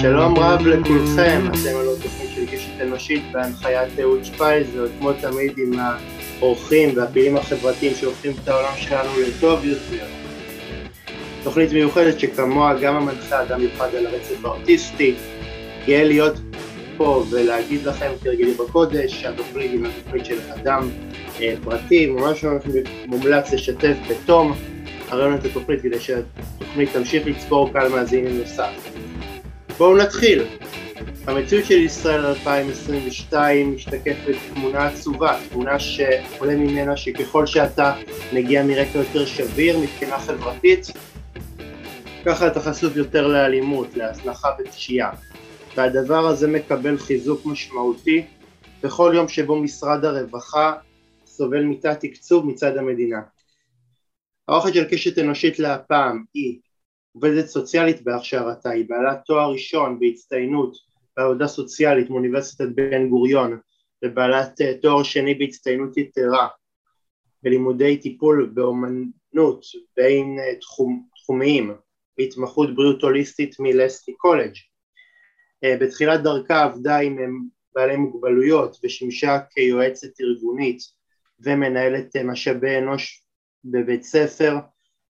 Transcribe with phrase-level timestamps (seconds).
[0.00, 5.58] שלום רב לכולכם, אתם על עוד תוכנית של קשת אנושית בהנחיית אהוד שפייזר, כמו תמיד
[5.58, 5.72] עם
[6.40, 10.06] האורחים והפעילים החברתיים שהופכים את העולם שלנו לטוב יותר.
[11.42, 15.14] תוכנית מיוחדת שכמוה גם המנחה אדם מיוחד על הרצף האוטיסטי,
[15.86, 16.34] גאה להיות
[16.96, 20.88] פה ולהגיד לכם כרגילי בקודש שהתוכנית היא התוכנית של אדם
[21.40, 22.62] אה, פרטי, ממש ממש
[23.06, 24.52] מומלץ לשתף בתום
[25.08, 28.97] הרעיון את התוכנית כדי שהתוכנית תמשיך לצבור קהל מאזינים נוסף.
[29.78, 30.44] בואו נתחיל.
[31.26, 37.94] המציאות של ישראל 2022 משתקפת תמונה עצובה, תמונה שעולה ממנה שככל שאתה
[38.32, 40.86] מגיע מרקע יותר שביר מבחינה חברתית,
[42.24, 45.10] ככה אתה חשוף יותר לאלימות, להזנחה ופשיעה.
[45.76, 48.24] והדבר הזה מקבל חיזוק משמעותי
[48.82, 50.72] בכל יום שבו משרד הרווחה
[51.26, 53.20] סובל מתת תקצוב מצד המדינה.
[54.48, 56.58] האורחת של קשת אנושית להפעם היא
[57.18, 60.76] עובדת סוציאלית בהכשרתה, היא בעלת תואר ראשון בהצטיינות
[61.16, 63.58] בעבודה סוציאלית מאוניברסיטת בן גוריון
[64.04, 66.48] ובעלת אה, תואר שני בהצטיינות יתרה
[67.42, 69.64] בלימודי טיפול באומנות
[69.96, 71.74] בין אה, תחום, תחומיים
[72.18, 74.54] בהתמחות בריאות הוליסטית מלסטי קולג'.
[75.64, 77.16] אה, בתחילת דרכה עבדה עם
[77.74, 80.78] בעלי מוגבלויות ושימשה כיועצת ארגונית
[81.40, 83.22] ומנהלת משאבי אנוש
[83.64, 84.56] בבית ספר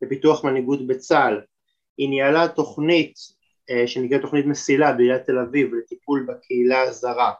[0.03, 1.41] לפיתוח מנהיגות בצה"ל
[1.99, 3.15] היא ניהלה תוכנית
[3.71, 7.33] אה, שנקראת תוכנית מסילה בעיריית תל אביב לטיפול בקהילה הזרה.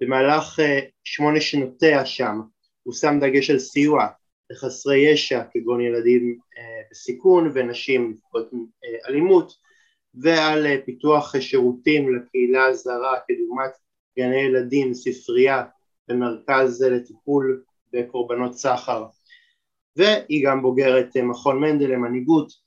[0.00, 2.40] במהלך אה, שמונה שנותיה שם
[2.82, 4.06] הוא שם דגש על סיוע
[4.50, 8.50] לחסרי ישע כגון ילדים אה, בסיכון ונשים נפגעות
[9.08, 9.52] אלימות
[10.14, 13.70] ועל פיתוח שירותים לקהילה הזרה כדוגמת
[14.18, 15.64] גני ילדים, ספרייה
[16.08, 17.62] ומרכז לטיפול
[17.92, 19.06] בקורבנות סחר
[19.96, 22.65] והיא גם בוגרת מכון מנדל למנהיגות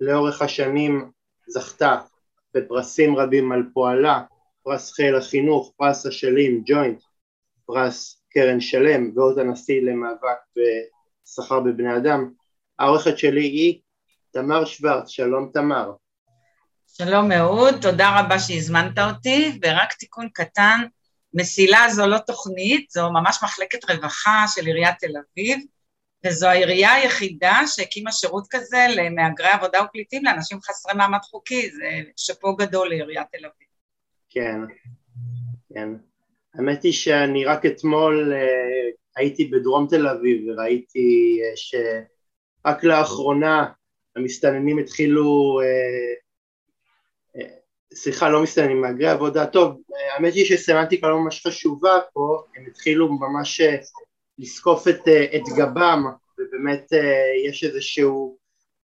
[0.00, 1.10] ולאורך השנים
[1.48, 2.00] זכתה
[2.54, 4.22] בפרסים רבים על פועלה,
[4.62, 7.02] פרס חיל החינוך, פרס אשלים, ג'וינט,
[7.66, 12.30] פרס קרן שלם ועוד הנשיא למאבק בשכר בבני אדם.
[12.78, 13.80] העורכת שלי היא
[14.32, 15.92] תמר שוורץ, שלום תמר.
[16.86, 20.80] שלום מאוד, תודה רבה שהזמנת אותי, ורק תיקון קטן,
[21.34, 25.58] מסילה זו לא תוכנית, זו ממש מחלקת רווחה של עיריית תל אביב,
[26.24, 32.56] וזו העירייה היחידה שהקימה שירות כזה למהגרי עבודה ופליטים לאנשים חסרי מעמד חוקי, זה שאפו
[32.56, 33.68] גדול לעיריית תל אביב.
[34.30, 34.60] כן,
[35.74, 35.88] כן.
[36.54, 38.36] האמת היא שאני רק אתמול uh,
[39.16, 43.66] הייתי בדרום תל אביב וראיתי uh, שרק לאחרונה
[44.16, 47.46] המסתננים התחילו, uh,
[47.94, 49.80] סליחה, לא מסתננים, מהגרי עבודה, טוב,
[50.14, 53.60] האמת היא שסמנטיקה לא ממש חשובה פה, הם התחילו ממש
[54.38, 56.04] לזקוף את, אה, את גבם
[56.38, 58.36] ובאמת אה, יש איזשהו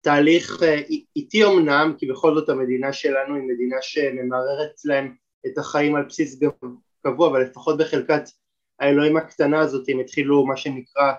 [0.00, 0.80] תהליך אה,
[1.16, 5.14] איטי אמנם כי בכל זאת המדינה שלנו היא מדינה שממררת להם
[5.46, 6.38] את החיים על בסיס
[7.02, 8.22] קבוע אבל לפחות בחלקת
[8.80, 11.12] האלוהים הקטנה הזאת הם התחילו מה שנקרא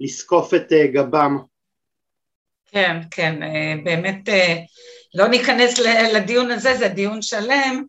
[0.00, 1.38] לזקוף את גבם.
[2.66, 3.40] כן, כן,
[3.84, 4.28] באמת
[5.14, 5.78] לא ניכנס
[6.14, 7.84] לדיון הזה, זה דיון שלם,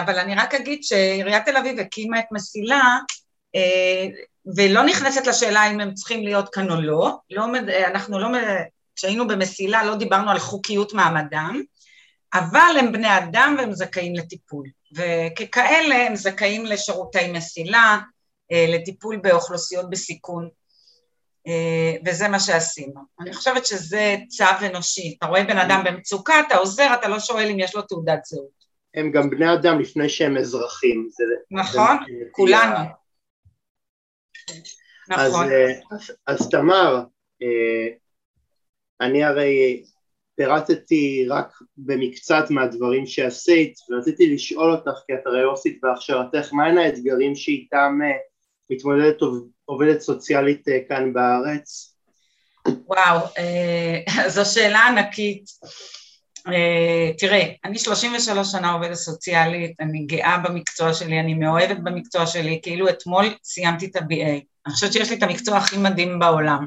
[0.00, 2.98] אבל אני רק אגיד שעיריית תל אביב הקימה את מסילה
[4.56, 7.44] ולא נכנסת לשאלה אם הם צריכים להיות כאן או לא, לא
[7.86, 8.28] אנחנו לא,
[8.96, 11.62] כשהיינו במסילה לא דיברנו על חוקיות מעמדם,
[12.34, 17.98] אבל הם בני אדם והם זכאים לטיפול, וככאלה הם זכאים לשירותי מסילה,
[18.52, 20.48] אה, לטיפול באוכלוסיות בסיכון,
[21.46, 23.00] אה, וזה מה שעשינו.
[23.20, 27.48] אני חושבת שזה צו אנושי, אתה רואה בן אדם במצוקה, אתה עוזר, אתה לא שואל
[27.50, 28.56] אם יש לו תעודת זהות.
[28.94, 31.08] הם גם בני אדם לפני שהם אזרחים.
[31.10, 32.76] זה, נכון, זה, כולנו.
[35.08, 35.52] נכון.
[35.52, 35.52] אז,
[35.90, 37.04] אז, אז תמר,
[37.42, 37.88] אה,
[39.00, 39.84] אני הרי
[40.36, 47.34] פירטתי רק במקצת מהדברים שעשית ורציתי לשאול אותך כי את הרי עושית בהכשרתך מהן האתגרים
[47.34, 48.16] שאיתם אה,
[48.70, 49.16] מתמודדת
[49.64, 51.96] עובדת סוציאלית אה, כאן בארץ?
[52.66, 53.18] וואו,
[54.34, 55.44] זו שאלה ענקית.
[57.18, 62.88] תראה, אני 33 שנה עובדת סוציאלית, אני גאה במקצוע שלי, אני מאוהבת במקצוע שלי, כאילו
[62.88, 64.40] אתמול סיימתי את ה-BA.
[64.66, 66.66] אני חושבת שיש לי את המקצוע הכי מדהים בעולם.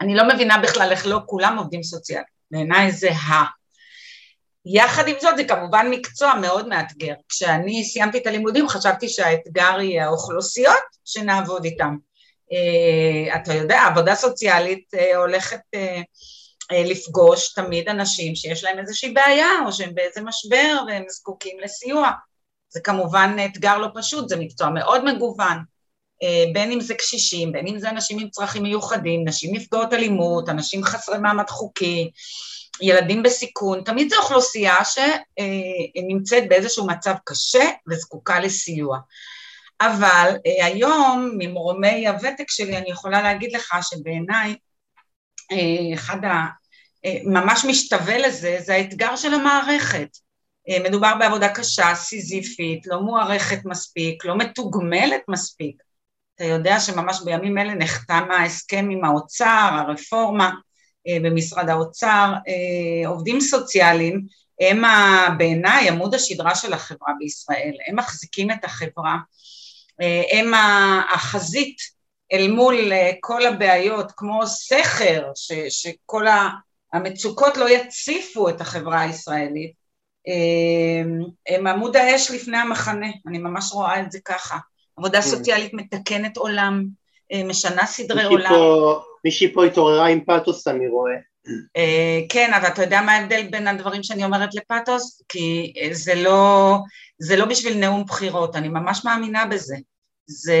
[0.00, 3.44] אני לא מבינה בכלל איך לא כולם עובדים סוציאליים, בעיניי זה ה...
[4.66, 7.14] יחד עם זאת זה כמובן מקצוע מאוד מאתגר.
[7.28, 11.94] כשאני סיימתי את הלימודים חשבתי שהאתגר יהיה האוכלוסיות שנעבוד איתן.
[12.52, 16.02] Uh, אתה יודע, עבודה סוציאלית uh, הולכת uh,
[16.72, 22.10] לפגוש תמיד אנשים שיש להם איזושהי בעיה או שהם באיזה משבר והם זקוקים לסיוע.
[22.68, 25.56] זה כמובן אתגר לא פשוט, זה מקצוע מאוד מגוון.
[26.22, 30.48] אה, בין אם זה קשישים, בין אם זה אנשים עם צרכים מיוחדים, נשים נפגעות אלימות,
[30.48, 32.10] אנשים חסרי מעמד חוקי,
[32.80, 38.98] ילדים בסיכון, תמיד זו אוכלוסייה שנמצאת באיזשהו מצב קשה וזקוקה לסיוע.
[39.80, 44.54] אבל אה, היום, ממרומי הוותק שלי, אני יכולה להגיד לך שבעיניי אה,
[45.94, 46.46] אחד ה...
[47.04, 50.08] אה, ממש משתווה לזה, זה האתגר של המערכת.
[50.84, 55.82] מדובר בעבודה קשה, סיזיפית, לא מוערכת מספיק, לא מתוגמלת מספיק.
[56.34, 60.50] אתה יודע שממש בימים אלה נחתם ההסכם עם האוצר, הרפורמה
[61.08, 62.32] במשרד האוצר,
[63.06, 64.26] עובדים סוציאליים
[64.60, 64.82] הם
[65.38, 69.16] בעיניי עמוד השדרה של החברה בישראל, הם מחזיקים את החברה
[70.00, 70.52] אה, הם
[71.14, 71.76] החזית
[72.32, 76.26] אל מול אה, כל הבעיות, כמו סכר, ש, שכל
[76.92, 79.72] המצוקות לא יציפו את החברה הישראלית,
[80.28, 84.58] אה, הם עמוד האש לפני המחנה, אני ממש רואה את זה ככה.
[84.96, 85.28] עבודה כן.
[85.28, 86.84] סוציאלית מתקנת עולם,
[87.44, 88.48] משנה סדרי עולם.
[88.48, 91.14] פה, מישהי פה התעוררה עם פתוס, אני רואה.
[92.28, 95.22] כן, אבל אתה יודע מה ההבדל בין הדברים שאני אומרת לפתוס?
[95.28, 96.76] כי זה לא,
[97.18, 99.76] זה לא בשביל נאום בחירות, אני ממש מאמינה בזה.
[100.26, 100.60] זה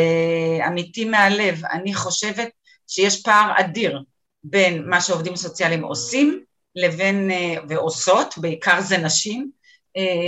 [0.66, 1.64] אמיתי מהלב.
[1.64, 2.48] אני חושבת
[2.86, 4.02] שיש פער אדיר
[4.44, 7.30] בין מה שעובדים סוציאליים עושים לבין,
[7.68, 9.50] ועושות, בעיקר זה נשים,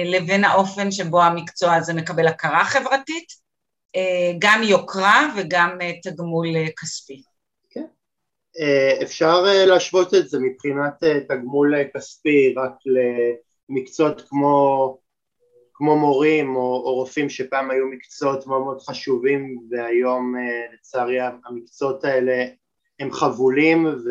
[0.04, 3.26] לבין האופן שבו המקצוע הזה מקבל הכרה חברתית,
[4.38, 6.46] גם יוקרה וגם תגמול
[6.76, 7.22] כספי.
[7.70, 7.84] כן.
[9.02, 12.72] אפשר להשוות את זה מבחינת תגמול כספי רק
[13.68, 14.98] למקצועות כמו
[15.78, 22.04] כמו מורים או, או רופאים שפעם היו מקצועות מאוד מאוד חשובים והיום אה, לצערי המקצועות
[22.04, 22.44] האלה
[23.00, 24.10] הם חבולים ו...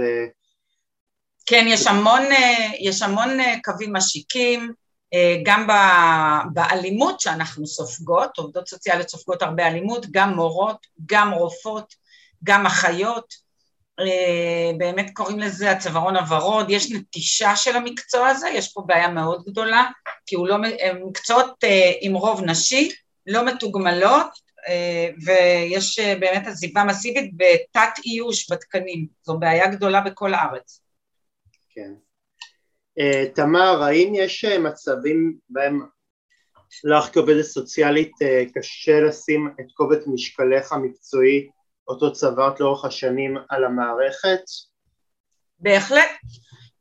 [1.46, 4.72] כן, יש המון, אה, יש המון אה, קווים משיקים,
[5.46, 5.68] גם
[6.54, 11.94] באלימות שאנחנו סופגות, עובדות סוציאליות סופגות הרבה אלימות, גם מורות, גם רופאות,
[12.44, 13.34] גם אחיות,
[14.78, 19.86] באמת קוראים לזה הצווארון הוורוד, יש נטישה של המקצוע הזה, יש פה בעיה מאוד גדולה,
[20.26, 20.58] כי הוא לא,
[21.06, 22.92] מקצועות אה, עם רוב נשי,
[23.28, 24.28] לא מתוגמלות,
[24.68, 30.82] אה, ויש אה, באמת עזיבה מסיבית בתת איוש בתקנים, זו בעיה גדולה בכל הארץ.
[31.70, 31.92] כן.
[33.36, 35.86] תמר, האם יש מצבים בהם
[36.84, 38.12] לך כעובדת סוציאלית
[38.54, 41.48] קשה לשים את כובד משקלך המקצועי
[41.88, 44.42] אותו צברת לאורך השנים על המערכת?
[45.60, 46.10] בהחלט.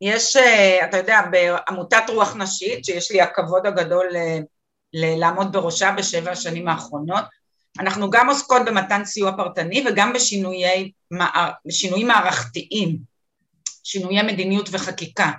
[0.00, 6.30] יש, אה, אתה יודע, בעמותת רוח נשית, שיש לי הכבוד הגדול ל- לעמוד בראשה בשבע
[6.30, 7.24] השנים האחרונות,
[7.78, 10.90] אנחנו גם עוסקות במתן סיוע פרטני וגם בשינויי,
[11.66, 12.98] בשינויים מערכתיים,
[13.84, 15.30] שינויי מדיניות וחקיקה.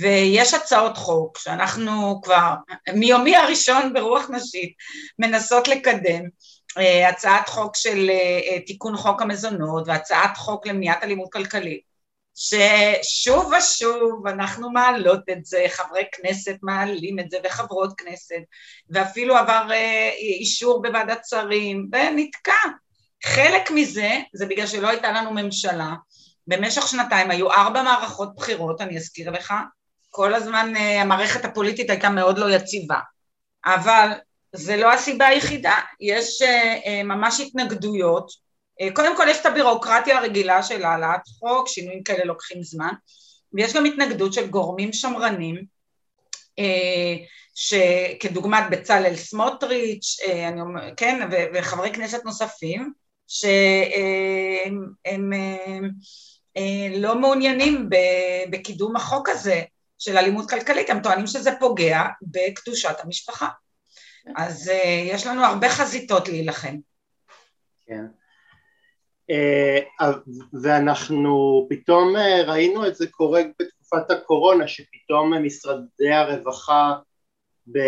[0.00, 2.54] ויש הצעות חוק שאנחנו כבר
[2.94, 4.72] מיומי הראשון ברוח נשית
[5.18, 6.28] מנסות לקדם, אה,
[7.08, 11.80] הצעת חוק של אה, תיקון חוק המזונות והצעת חוק למניעת אלימות כלכלית,
[12.34, 18.42] ששוב ושוב אנחנו מעלות את זה, חברי כנסת מעלים את זה וחברות כנסת,
[18.90, 22.68] ואפילו עבר אה, אישור בוועדת שרים ונתקע.
[23.24, 25.94] חלק מזה זה בגלל שלא הייתה לנו ממשלה,
[26.46, 29.54] במשך שנתיים היו ארבע מערכות בחירות, אני אזכיר לך,
[30.10, 32.98] כל הזמן המערכת הפוליטית הייתה מאוד לא יציבה,
[33.64, 34.10] אבל
[34.52, 36.44] זה לא הסיבה היחידה, יש uh,
[36.84, 42.24] uh, ממש התנגדויות, uh, קודם כל יש את הבירוקרטיה הרגילה של העלאת חוק, שינויים כאלה
[42.24, 42.92] לוקחים זמן,
[43.52, 45.56] ויש גם התנגדות של גורמים שמרנים,
[46.60, 46.62] uh,
[47.54, 52.92] שכדוגמת בצלאל סמוטריץ', uh, אני אומר, כן, וחברי כנסת נוספים,
[53.28, 53.72] שהם
[55.08, 55.86] uh,
[56.58, 57.88] uh, לא מעוניינים
[58.50, 59.62] בקידום החוק הזה
[59.98, 63.48] של אלימות כלכלית, הם טוענים שזה פוגע בקדושת המשפחה.
[64.36, 66.76] אז uh, יש לנו הרבה חזיתות להילחם.
[67.86, 68.04] כן.
[69.32, 70.04] Uh,
[70.62, 76.94] ואנחנו פתאום uh, ראינו את זה קורה בתקופת הקורונה, שפתאום משרדי הרווחה
[77.72, 77.78] ב,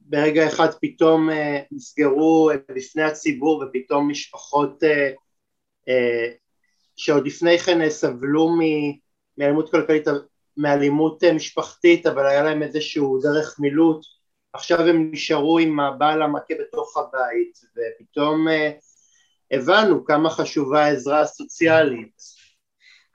[0.00, 1.34] ברגע אחד פתאום uh,
[1.72, 5.14] נסגרו בפני הציבור ופתאום משפחות uh,
[5.88, 5.92] uh,
[6.96, 8.48] שעוד לפני כן סבלו
[9.38, 10.06] מאלימות כלכלית,
[10.56, 14.19] מאלימות משפחתית, אבל היה להם איזשהו דרך מילוט
[14.52, 18.70] עכשיו הם נשארו עם הבעל המכה בתוך הבית, ופתאום אה,
[19.50, 22.40] הבנו כמה חשובה העזרה הסוציאלית.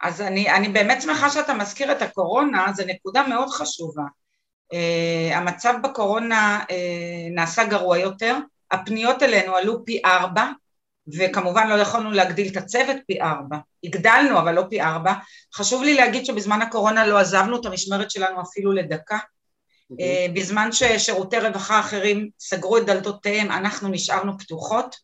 [0.01, 4.03] אז אני, אני באמת שמחה שאתה מזכיר את הקורונה, זו נקודה מאוד חשובה.
[4.73, 8.37] Uh, המצב בקורונה uh, נעשה גרוע יותר,
[8.71, 10.51] הפניות אלינו עלו פי ארבע,
[11.17, 15.13] וכמובן לא יכולנו להגדיל את הצוות פי ארבע, הגדלנו אבל לא פי ארבע.
[15.55, 19.17] חשוב לי להגיד שבזמן הקורונה לא עזבנו את המשמרת שלנו אפילו לדקה,
[19.99, 24.95] אה, בזמן ששירותי רווחה אחרים סגרו את דלתותיהם, אנחנו נשארנו פתוחות.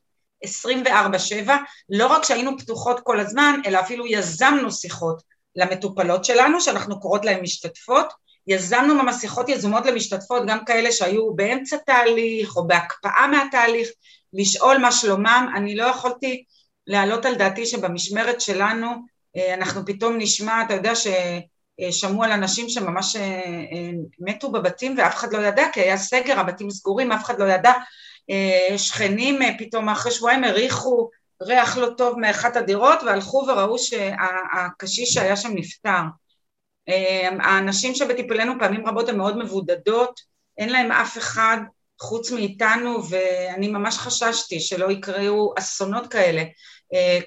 [0.46, 1.52] 24/7,
[1.90, 5.22] לא רק שהיינו פתוחות כל הזמן, אלא אפילו יזמנו שיחות
[5.56, 8.14] למטופלות שלנו, שאנחנו קוראות להן משתתפות,
[8.48, 13.90] יזמנו ממש שיחות יזומות למשתתפות, גם כאלה שהיו באמצע תהליך או בהקפאה מהתהליך,
[14.34, 16.44] לשאול מה שלומם, אני לא יכולתי
[16.88, 18.88] להעלות על דעתי שבמשמרת שלנו
[19.38, 20.96] אה, אנחנו פתאום נשמע, אתה יודע
[21.82, 26.40] ששמעו על אנשים שממש אה, אה, מתו בבתים ואף אחד לא ידע כי היה סגר,
[26.40, 27.72] הבתים סגורים, אף אחד לא ידע,
[28.78, 31.10] שכנים פתאום אחרי שבועיים הריחו
[31.42, 36.02] ריח לא טוב מאחת הדירות והלכו וראו שהקשיש שהיה שם נפטר.
[37.40, 40.20] האנשים שבטיפולנו פעמים רבות הן מאוד מבודדות,
[40.58, 41.58] אין להם אף אחד
[42.02, 46.48] חוץ מאיתנו ואני ממש חששתי שלא יקראו אסונות כאלה אה,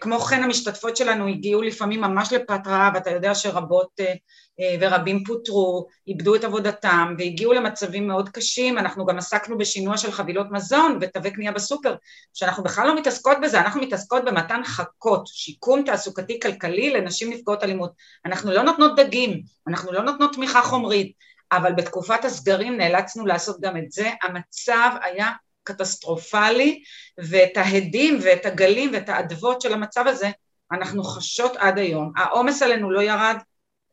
[0.01, 4.15] כמו כן המשתתפות שלנו הגיעו לפעמים ממש לפת רעב, אתה יודע שרבות אה,
[4.61, 10.13] אה, ורבים פוטרו, איבדו את עבודתם והגיעו למצבים מאוד קשים, אנחנו גם עסקנו בשינוע של
[10.13, 11.95] חבילות מזון ותווי קנייה בסופר,
[12.35, 17.93] שאנחנו בכלל לא מתעסקות בזה, אנחנו מתעסקות במתן חכות, שיקום תעסוקתי כלכלי לנשים נפגעות אלימות,
[18.27, 21.13] אנחנו לא נותנות דגים, אנחנו לא נותנות תמיכה חומרית,
[21.53, 25.31] אבל בתקופת הסגרים נאלצנו לעשות גם את זה, המצב היה
[25.65, 26.83] קטסטרופלי,
[27.19, 30.31] ואת ההדים ואת הגלים ואת האדוות של המצב הזה
[30.73, 32.13] אנחנו חשות עד היום.
[32.17, 33.37] העומס עלינו לא ירד,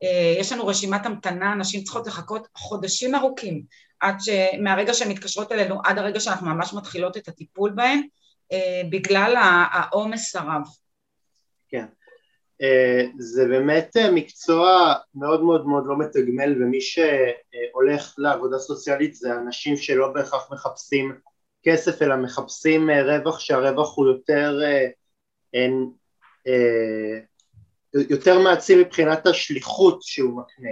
[0.04, 3.63] אה, יש לנו רשימת המתנה, נשים צריכות לחכות חודשים ארוכים
[4.00, 4.30] עד ש...
[4.62, 8.01] מהרגע שהן מתקשרות אלינו עד הרגע שאנחנו ממש מתחילות את הטיפול בהן,
[8.51, 9.36] אה, בגלל
[9.72, 10.62] העומס הרב.
[11.70, 11.86] כן.
[12.62, 19.78] אה, זה באמת מקצוע מאוד מאוד מאוד לא מתגמל ומי שהולך לעבודה סוציאלית זה אנשים
[19.78, 21.16] שלא בהכרח מחפשים
[21.63, 24.88] כסף אלא מחפשים אה, רווח שהרווח הוא יותר אה,
[25.53, 25.89] אין,
[26.48, 27.20] אה,
[28.10, 30.70] יותר מעצים מבחינת השליחות שהוא מקנה.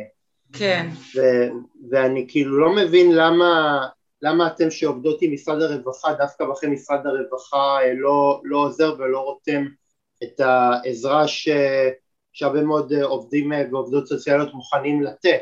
[0.53, 0.88] כן.
[1.15, 1.50] ו-
[1.91, 3.86] ואני כאילו לא מבין למה,
[4.22, 9.65] למה אתם שעובדות עם משרד הרווחה, דווקא בכם משרד הרווחה לא, לא עוזר ולא רותם
[10.24, 11.50] את העזרה ש,
[12.34, 15.41] שהרבה מאוד עובדים ועובדות סוציאליות מוכנים לתת.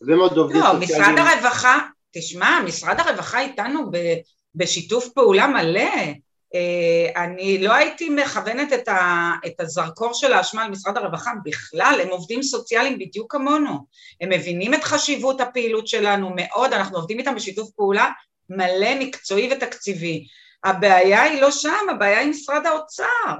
[0.00, 1.14] הרבה מאוד עובדים לא, סוציאליים...
[1.14, 1.78] משרד הרווחה,
[2.12, 3.96] תשמע, משרד הרווחה איתנו ב...
[4.54, 5.90] בשיתוף פעולה מלא.
[6.54, 12.00] אה, אני לא הייתי מכוונת את, ה, את הזרקור של האשמה על משרד הרווחה בכלל,
[12.02, 13.86] הם עובדים סוציאליים בדיוק כמונו,
[14.20, 18.08] הם מבינים את חשיבות הפעילות שלנו מאוד, אנחנו עובדים איתם בשיתוף פעולה
[18.50, 20.26] מלא מקצועי ותקציבי.
[20.64, 23.34] הבעיה היא לא שם, הבעיה היא משרד האוצר.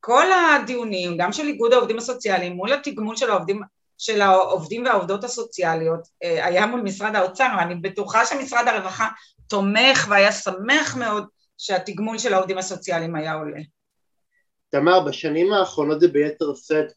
[0.00, 3.60] כל הדיונים, גם של איגוד העובדים הסוציאליים מול התגמול של העובדים,
[3.98, 9.08] של העובדים והעובדות הסוציאליות, אה, היה מול משרד האוצר, ואני בטוחה שמשרד הרווחה
[9.48, 11.24] תומך והיה שמח מאוד
[11.58, 13.60] שהתגמול של העובדים הסוציאליים היה עולה.
[14.68, 16.92] תמר, בשנים האחרונות זה ביתר שאת,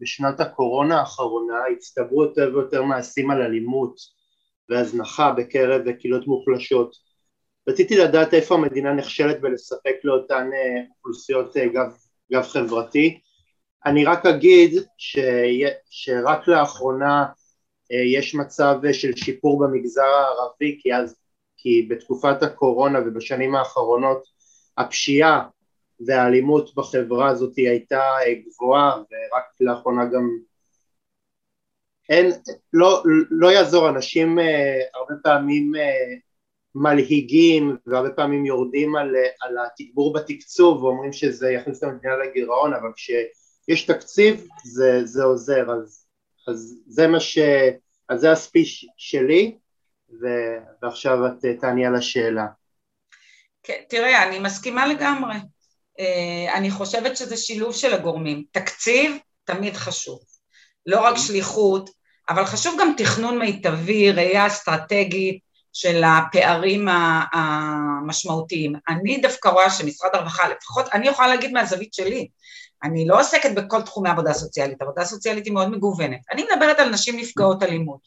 [0.00, 3.96] בשנת הקורונה האחרונה הצטברו יותר ויותר מעשים על אלימות
[4.68, 6.96] והזנחה בקרב קהילות מוחלשות.
[7.68, 11.92] רציתי לדעת איפה המדינה נכשלת בלספק לאותן אה, אוכלוסיות אה, גב,
[12.32, 13.20] גב חברתי.
[13.86, 15.18] אני רק אגיד ש,
[15.90, 17.26] שרק לאחרונה
[17.92, 21.16] אה, יש מצב של שיפור במגזר הערבי, כי אז
[21.58, 24.22] כי בתקופת הקורונה ובשנים האחרונות
[24.78, 25.48] הפשיעה
[26.06, 30.38] והאלימות בחברה הזאת הייתה אה, גבוהה ורק לאחרונה גם
[32.08, 32.30] אין,
[32.72, 36.14] לא, לא יעזור, אנשים אה, הרבה פעמים אה,
[36.74, 42.88] מלהיגים והרבה פעמים יורדים על, על התגבור בתקצוב ואומרים שזה יכניס את המדינה לגירעון אבל
[42.96, 45.70] כשיש תקציב זה, זה עוזר.
[45.70, 46.06] אז,
[46.48, 47.38] אז זה מה ש...
[48.08, 49.58] אז זה הספיש שלי
[50.10, 52.46] ו- ועכשיו את אה, תעני על השאלה.
[53.62, 55.34] כן, תראה, אני מסכימה לגמרי.
[56.00, 58.44] אה, אני חושבת שזה שילוב של הגורמים.
[58.52, 60.20] תקציב תמיד חשוב.
[60.86, 61.90] לא רק שליחות,
[62.28, 65.38] אבל חשוב גם תכנון מיטבי, ראייה אסטרטגית
[65.72, 66.88] של הפערים
[67.32, 68.72] המשמעותיים.
[68.88, 72.28] אני דווקא רואה שמשרד הרווחה, לפחות אני יכולה להגיד מהזווית שלי,
[72.82, 76.20] אני לא עוסקת בכל תחומי עבודה סוציאלית, עבודה סוציאלית היא מאוד מגוונת.
[76.32, 78.00] אני מדברת על נשים נפגעות אלימות.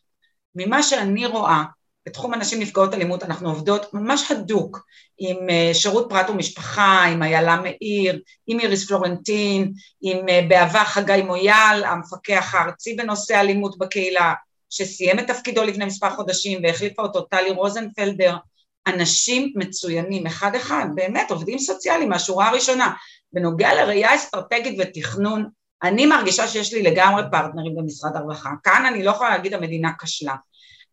[0.55, 1.63] ממה שאני רואה,
[2.05, 4.85] בתחום הנשים נפגעות אלימות אנחנו עובדות ממש הדוק
[5.17, 11.21] עם אה, שירות פרט ומשפחה, עם איילה מאיר, עם איריס פלורנטין, עם אה, בעבר חגי
[11.21, 14.33] מויאל, המפקח הארצי בנושא אלימות בקהילה,
[14.69, 18.35] שסיים את תפקידו לפני מספר חודשים והחליפה אותו טלי רוזנפלדר,
[18.87, 22.93] אנשים מצוינים, אחד אחד, באמת עובדים סוציאליים מהשורה הראשונה.
[23.33, 25.49] בנוגע לראייה אסטרטגית ותכנון,
[25.83, 28.49] אני מרגישה שיש לי לגמרי פרטנרים במשרד הרווחה.
[28.63, 30.35] כאן אני לא יכולה להגיד המדינה כשלה.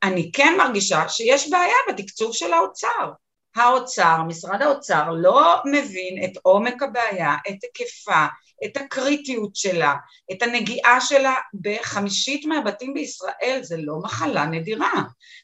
[0.03, 3.11] אני כן מרגישה שיש בעיה בתקצוב של האוצר.
[3.57, 8.27] האוצר, משרד האוצר לא מבין את עומק הבעיה, את היקפה,
[8.65, 9.95] את הקריטיות שלה,
[10.33, 15.03] את הנגיעה שלה בחמישית מהבתים בישראל, זה לא מחלה נדירה.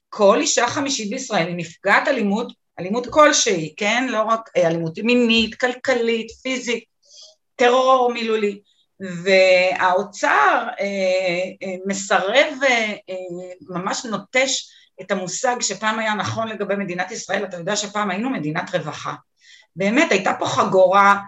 [0.09, 4.07] כל אישה חמישית בישראל היא נפגעת אלימות, אלימות כלשהי, כן?
[4.11, 6.85] לא רק אה, אלימות מינית, כלכלית, פיזית,
[7.57, 8.61] טרור מילולי.
[9.01, 10.87] והאוצר אה,
[11.63, 12.95] אה, מסרב, אה,
[13.69, 14.71] ממש נוטש
[15.01, 19.15] את המושג שפעם היה נכון לגבי מדינת ישראל, אתה יודע שפעם היינו מדינת רווחה.
[19.77, 21.21] באמת הייתה פה חגורה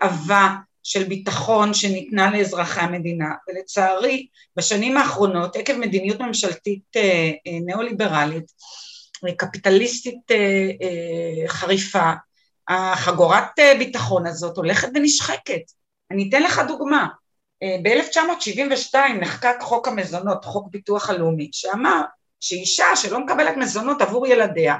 [0.00, 4.26] עבה של ביטחון שניתנה לאזרחי המדינה, ולצערי
[4.56, 6.96] בשנים האחרונות עקב מדיניות ממשלתית
[7.66, 8.44] ניאו-ליברלית,
[9.36, 10.20] קפיטליסטית
[11.46, 12.12] חריפה,
[12.68, 15.79] החגורת ביטחון הזאת הולכת ונשחקת.
[16.10, 17.06] אני אתן לך דוגמה,
[17.62, 22.00] אה, ב-1972 נחקק חוק המזונות, חוק ביטוח הלאומי, שאמר
[22.40, 24.76] שאישה שלא מקבלת מזונות עבור ילדיה,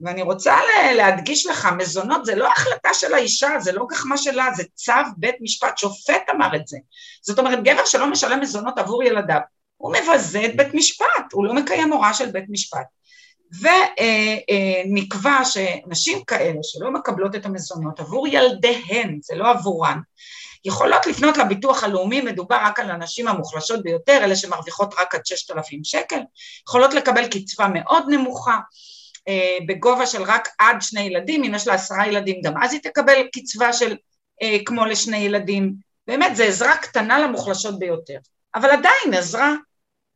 [0.00, 0.56] ואני רוצה
[0.96, 5.34] להדגיש לך, מזונות זה לא החלטה של האישה, זה לא גחמה שלה, זה צו בית
[5.40, 6.78] משפט, שופט אמר את זה.
[7.22, 9.40] זאת אומרת, גבר שלא משלם מזונות עבור ילדיו,
[9.76, 12.86] הוא מבזה את בית משפט, הוא לא מקיים הוראה של בית משפט.
[14.86, 19.98] ונקבע שנשים כאלה שלא מקבלות את המזונות עבור ילדיהן, זה לא עבורן,
[20.66, 25.84] יכולות לפנות לביטוח הלאומי, מדובר רק על הנשים המוחלשות ביותר, אלה שמרוויחות רק עד 6,000
[25.84, 26.20] שקל,
[26.68, 28.58] יכולות לקבל קצבה מאוד נמוכה,
[29.28, 32.80] אה, בגובה של רק עד שני ילדים, אם יש לה עשרה ילדים גם אז היא
[32.80, 33.96] תקבל קצבה של
[34.42, 35.74] אה, כמו לשני ילדים,
[36.06, 38.18] באמת זו עזרה קטנה למוחלשות ביותר,
[38.54, 39.52] אבל עדיין עזרה,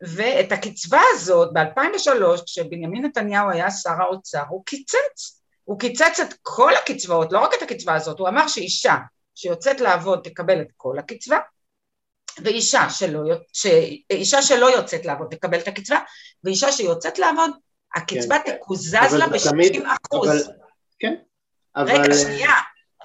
[0.02, 6.73] ואת הקצבה הזאת ב-2003 כשבנימין נתניהו היה שר האוצר הוא קיצץ, הוא קיצץ את כל
[6.75, 8.97] הקצבאות, לא רק את הקצבה הזאת, הוא אמר שאישה
[9.34, 11.38] שיוצאת לעבוד תקבל את כל הקצבה,
[12.44, 13.20] ואישה שלא,
[13.52, 13.66] ש...
[14.10, 15.99] אישה שלא יוצאת לעבוד תקבל את הקצבה,
[16.44, 17.50] ואישה שיוצאת לעבוד,
[17.96, 18.56] הקצבה כן.
[18.56, 20.50] תקוזז לה ב-60 אחוז.
[20.99, 21.14] כן,
[21.76, 21.90] אבל...
[21.90, 22.52] רגע, שנייה,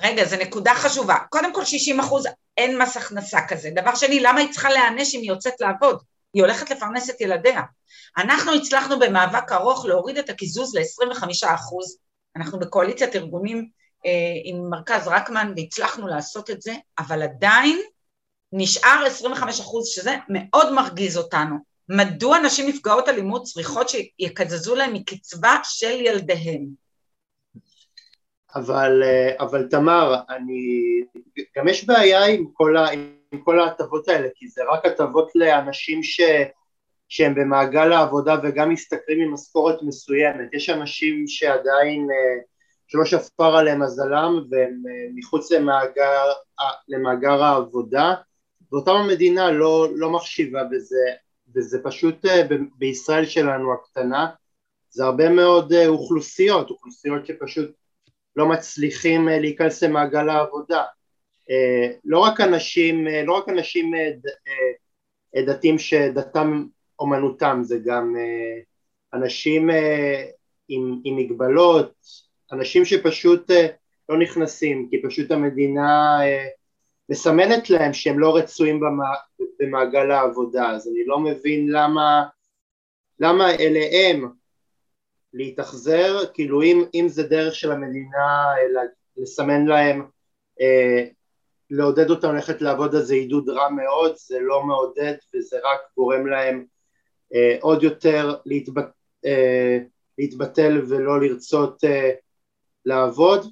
[0.01, 1.17] רגע, זו נקודה חשובה.
[1.29, 2.27] קודם כל 60 אחוז,
[2.57, 3.69] אין מס הכנסה כזה.
[3.69, 6.03] דבר שני, למה היא צריכה להיענש אם היא יוצאת לעבוד?
[6.33, 7.61] היא הולכת לפרנס את ילדיה.
[8.17, 11.97] אנחנו הצלחנו במאבק ארוך להוריד את הקיזוז ל-25 אחוז.
[12.35, 13.69] אנחנו בקואליציית ארגונים
[14.43, 17.81] עם מרכז רקמן והצלחנו לעשות את זה, אבל עדיין
[18.53, 21.55] נשאר 25 אחוז שזה מאוד מרגיז אותנו.
[21.89, 26.65] מדוע נשים נפגעות אלימות צריכות שיקזזו להן מקצבה של ילדיהן?
[28.55, 31.01] אבל, אה, אבל תמר, אני,
[31.57, 36.21] גם יש בעיה עם כל, עם ההטבות האלה, כי זה רק הטבות לאנשים ש,
[37.07, 40.53] שהם במעגל העבודה וגם משתכרים ממשכורת מסוימת.
[40.53, 42.41] יש אנשים שעדיין אה,
[42.87, 46.31] שלא שפר עליהם מזלם והם אה, מחוץ למאגר,
[46.87, 48.13] למאגר העבודה.
[48.71, 51.05] ואותם המדינה לא, לא מחשיבה בזה
[51.55, 52.41] וזה פשוט אה,
[52.77, 54.27] בישראל שלנו הקטנה.
[54.89, 57.71] זה הרבה מאוד אה, אוכלוסיות, אוכלוסיות שפשוט
[58.35, 60.83] לא מצליחים להיכנס למעגל העבודה.
[62.05, 63.91] לא רק אנשים, לא רק אנשים
[65.45, 66.65] דתיים שדתם
[66.99, 68.15] אומנותם זה גם
[69.13, 69.69] אנשים
[70.67, 71.93] עם, עם מגבלות
[72.55, 73.67] אנשים שפשוט אה,
[74.09, 76.47] לא נכנסים כי פשוט המדינה אה,
[77.09, 78.81] מסמנת להם שהם לא רצויים
[79.59, 80.69] במעגל העבודה.
[80.69, 82.23] אז אני לא מבין למה
[83.19, 84.29] למה אליהם
[85.33, 86.25] להתאכזר?
[86.33, 88.83] כאילו אם, אם זה דרך של המדינה אה,
[89.17, 90.05] לסמן להם
[91.69, 96.27] לעודד אותם ללכת לעבוד אז זה עידוד רע מאוד זה לא מעודד וזה רק גורם
[96.27, 96.65] להם
[97.61, 98.85] עוד יותר להתבט,
[100.17, 101.83] להתבטל ולא לרצות
[102.85, 103.51] לעבוד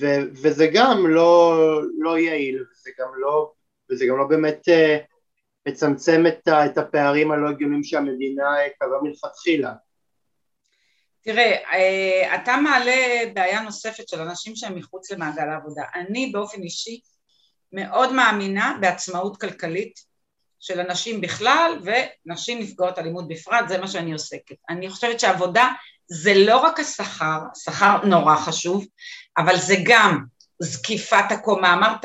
[0.00, 0.06] ו,
[0.42, 1.56] וזה גם לא,
[1.98, 3.52] לא יעיל וזה גם לא,
[3.90, 5.12] וזה גם לא באמת uh,
[5.68, 9.72] מצמצם את, את הפערים הלא הגיונים שהמדינה קבעה מלכתחילה.
[11.22, 15.82] תראה, אה, אתה מעלה בעיה נוספת של אנשים שהם מחוץ למעגל העבודה.
[15.94, 17.00] אני באופן אישי
[17.72, 20.00] מאוד מאמינה בעצמאות כלכלית
[20.60, 24.56] של אנשים בכלל ונשים נפגעות אלימות בפרט, זה מה שאני עוסקת.
[24.68, 25.68] אני חושבת שעבודה
[26.12, 28.86] זה לא רק השכר, שכר נורא חשוב,
[29.38, 30.24] אבל זה גם
[30.62, 32.04] זקיפת הקומה, אמרת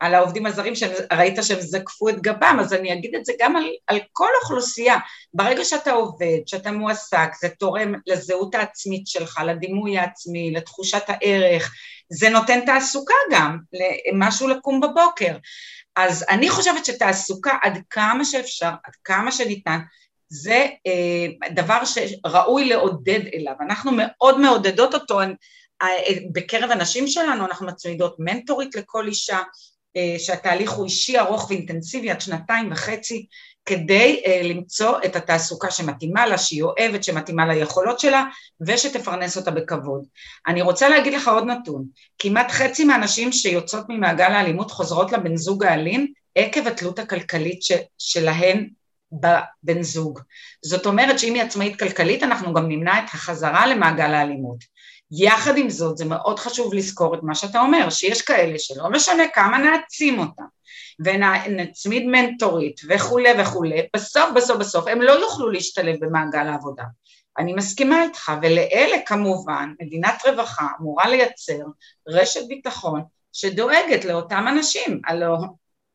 [0.00, 3.64] על העובדים הזרים שראית שהם זקפו את גבם, אז אני אגיד את זה גם על,
[3.86, 4.96] על כל אוכלוסייה.
[5.34, 11.74] ברגע שאתה עובד, שאתה מועסק, זה תורם לזהות העצמית שלך, לדימוי העצמי, לתחושת הערך,
[12.08, 13.58] זה נותן תעסוקה גם,
[14.12, 15.36] למשהו לקום בבוקר.
[15.96, 19.78] אז אני חושבת שתעסוקה עד כמה שאפשר, עד כמה שניתן,
[20.28, 25.20] זה אה, דבר שראוי לעודד אליו, אנחנו מאוד מעודדות אותו
[25.82, 25.88] אה,
[26.32, 29.38] בקרב הנשים שלנו, אנחנו מצמידות מנטורית לכל אישה,
[29.96, 33.26] אה, שהתהליך הוא אישי ארוך ואינטנסיבי עד שנתיים וחצי
[33.68, 38.24] כדי למצוא את התעסוקה שמתאימה לה, שהיא אוהבת, שמתאימה ליכולות שלה
[38.60, 40.04] ושתפרנס אותה בכבוד.
[40.46, 41.84] אני רוצה להגיד לך עוד נתון,
[42.18, 47.60] כמעט חצי מהנשים שיוצאות ממעגל האלימות חוזרות לבן זוג האלים עקב התלות הכלכלית
[47.98, 48.68] שלהן
[49.12, 50.20] בבן זוג.
[50.64, 54.64] זאת אומרת שאם היא עצמאית כלכלית אנחנו גם נמנע את החזרה למעגל האלימות.
[55.10, 59.22] יחד עם זאת זה מאוד חשוב לזכור את מה שאתה אומר, שיש כאלה שלא משנה
[59.34, 60.44] כמה נעצים אותם
[60.98, 66.84] ונצמיד מנטורית וכולי וכולי, בסוף בסוף בסוף הם לא יוכלו להשתלב במעגל העבודה.
[67.38, 71.64] אני מסכימה איתך, ולאלה כמובן מדינת רווחה אמורה לייצר
[72.08, 75.38] רשת ביטחון שדואגת לאותם אנשים, הלוא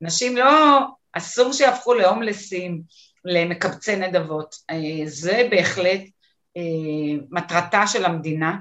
[0.02, 0.80] נשים לא,
[1.14, 2.82] אסור שיהפכו להומלסים,
[3.26, 6.02] למקבצי נדבות, אה, זה בהחלט
[6.58, 8.58] אה, מטרתה של המדינה.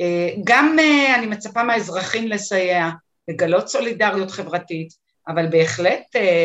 [0.00, 0.76] אה, גם
[1.18, 2.88] אני מצפה מהאזרחים לסייע,
[3.28, 4.88] לגלות סולידריות חברתית,
[5.28, 6.02] אבל בהחלט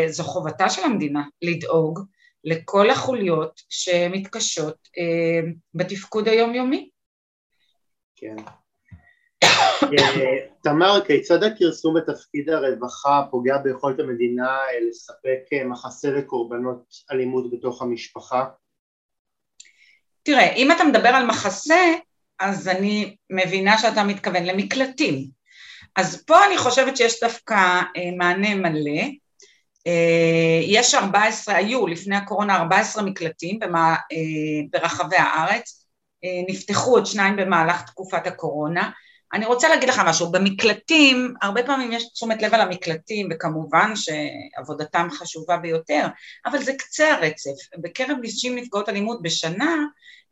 [0.07, 1.99] זו חובתה של המדינה לדאוג
[2.43, 4.75] לכל החוליות שמתקשות
[5.73, 6.89] בתפקוד היומיומי.
[8.15, 8.35] כן.
[10.63, 17.81] תמר, כיצד הכרסום בתפקיד הרווחה פוגע ביכולת המדינה אה, לספק אה, מחסה לקורבנות אלימות בתוך
[17.81, 18.45] המשפחה?
[20.23, 21.93] תראה, אם אתה מדבר על מחסה,
[22.39, 25.27] אז אני מבינה שאתה מתכוון למקלטים.
[25.95, 27.55] אז פה אני חושבת שיש דווקא
[27.97, 29.01] אה, מענה מלא.
[30.67, 33.59] יש 14, היו לפני הקורונה 14 מקלטים
[34.71, 35.87] ברחבי הארץ,
[36.49, 38.91] נפתחו עוד שניים במהלך תקופת הקורונה.
[39.33, 45.07] אני רוצה להגיד לך משהו, במקלטים, הרבה פעמים יש תשומת לב על המקלטים, וכמובן שעבודתם
[45.11, 46.07] חשובה ביותר,
[46.45, 47.77] אבל זה קצה הרצף.
[47.77, 49.75] בקרב נשים נפגעות אלימות בשנה,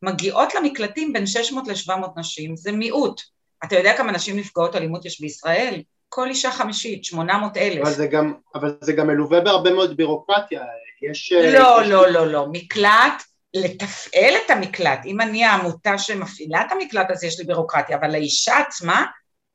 [0.02, 3.22] מגיעות למקלטים בין 600 ל-700 נשים, זה מיעוט.
[3.64, 5.82] אתה יודע כמה נשים נפגעות אלימות יש בישראל?
[6.10, 7.82] כל אישה חמישית, 800 אלף.
[7.82, 10.62] אבל זה גם, אבל זה גם מלווה בהרבה מאוד בירוקרטיה,
[11.10, 11.32] יש...
[11.32, 11.90] לא, יש...
[11.90, 13.24] לא, לא, לא, מקלט
[13.54, 18.58] לתפעל את המקלט, אם אני העמותה שמפעילה את המקלט אז יש לי בירוקרטיה, אבל לאישה
[18.58, 19.06] עצמה,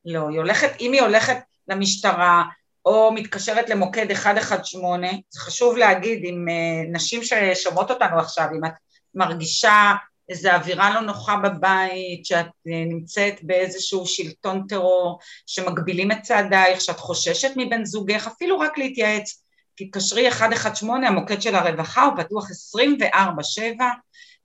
[0.05, 1.37] לא, היא הולכת, אם היא הולכת
[1.69, 2.45] למשטרה
[2.85, 8.73] או מתקשרת למוקד 118, זה חשוב להגיד, אם uh, נשים ששומעות אותנו עכשיו, אם את
[9.15, 9.93] מרגישה
[10.29, 16.99] איזו אווירה לא נוחה בבית, שאת uh, נמצאת באיזשהו שלטון טרור, שמגבילים את צעדייך, שאת
[16.99, 19.43] חוששת מבן זוגך, אפילו רק להתייעץ
[19.79, 23.15] תתקשרי 118, המוקד של הרווחה הוא פתוח 24-7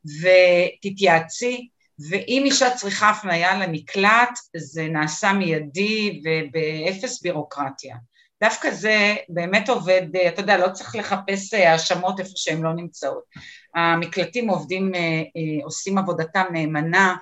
[0.06, 1.70] ותתייעצי,
[2.10, 7.96] ואם אישה צריכה הפניה למקלט זה נעשה מיידי ובאפס בירוקרטיה.
[8.44, 13.24] דווקא זה באמת עובד, אתה יודע, לא צריך לחפש האשמות איפה שהן לא נמצאות.
[13.76, 17.16] המקלטים עובדים, אה, אה, עושים עבודתם נאמנה,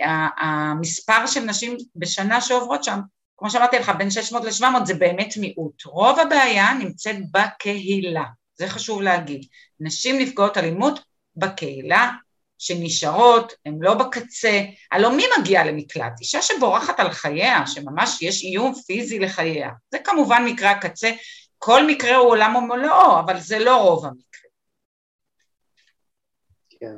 [0.00, 3.00] והמספר של נשים בשנה שעוברות שם
[3.42, 5.84] כמו שאמרתי לך, בין 600 ל-700 זה באמת מיעוט.
[5.84, 8.24] רוב הבעיה נמצאת בקהילה,
[8.54, 9.46] זה חשוב להגיד.
[9.80, 11.00] נשים נפגעות אלימות
[11.36, 12.10] בקהילה,
[12.58, 14.60] שנשארות, הן לא בקצה.
[14.92, 16.12] הלוא מי מגיע למקלט?
[16.20, 19.70] אישה שבורחת על חייה, שממש יש איום פיזי לחייה.
[19.90, 21.10] זה כמובן מקרה הקצה,
[21.58, 24.50] כל מקרה הוא עולם ומלואו, אבל זה לא רוב המקרה.
[26.70, 26.96] כן.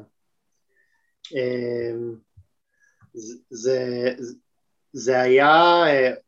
[1.33, 2.15] אמ,
[3.51, 4.11] זה,
[4.93, 6.24] זה היה אה,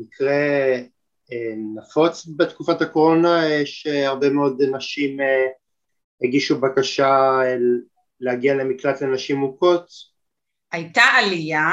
[0.00, 0.76] מקרה
[1.32, 5.46] אה, נפוץ בתקופת הקורונה, שהרבה מאוד נשים אה,
[6.22, 7.40] הגישו בקשה
[8.20, 9.86] להגיע למקלט לנשים מוכות.
[10.72, 11.70] הייתה עלייה,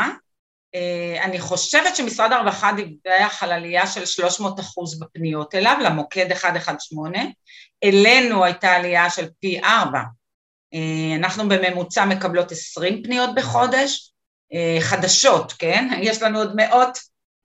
[0.76, 7.24] אה, אני חושבת שמשרד הרווחה דיווח על עלייה של 300 אחוז בפניות אליו, למוקד 118,
[7.84, 10.02] אלינו הייתה עלייה של פי ארבע,
[11.20, 14.14] אנחנו בממוצע מקבלות 20 פניות בחודש,
[14.80, 15.90] חדשות, כן?
[16.02, 16.98] יש לנו עוד מאות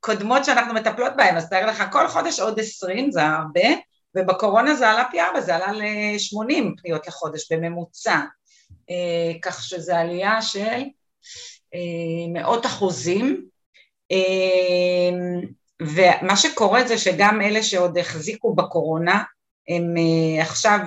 [0.04, 3.68] קודמות שאנחנו מטפלות בהן, אז תאר לך כל חודש עוד עשרים, זה הרבה,
[4.14, 8.20] ובקורונה זה עלה פי ארבע, זה עלה ל-80 פניות לחודש בממוצע,
[8.90, 10.82] אה, כך שזו עלייה של
[11.74, 13.46] אה, מאות אחוזים,
[14.12, 15.18] אה,
[15.82, 19.22] ומה שקורה זה שגם אלה שעוד החזיקו בקורונה,
[19.68, 19.94] הם
[20.40, 20.78] עכשיו,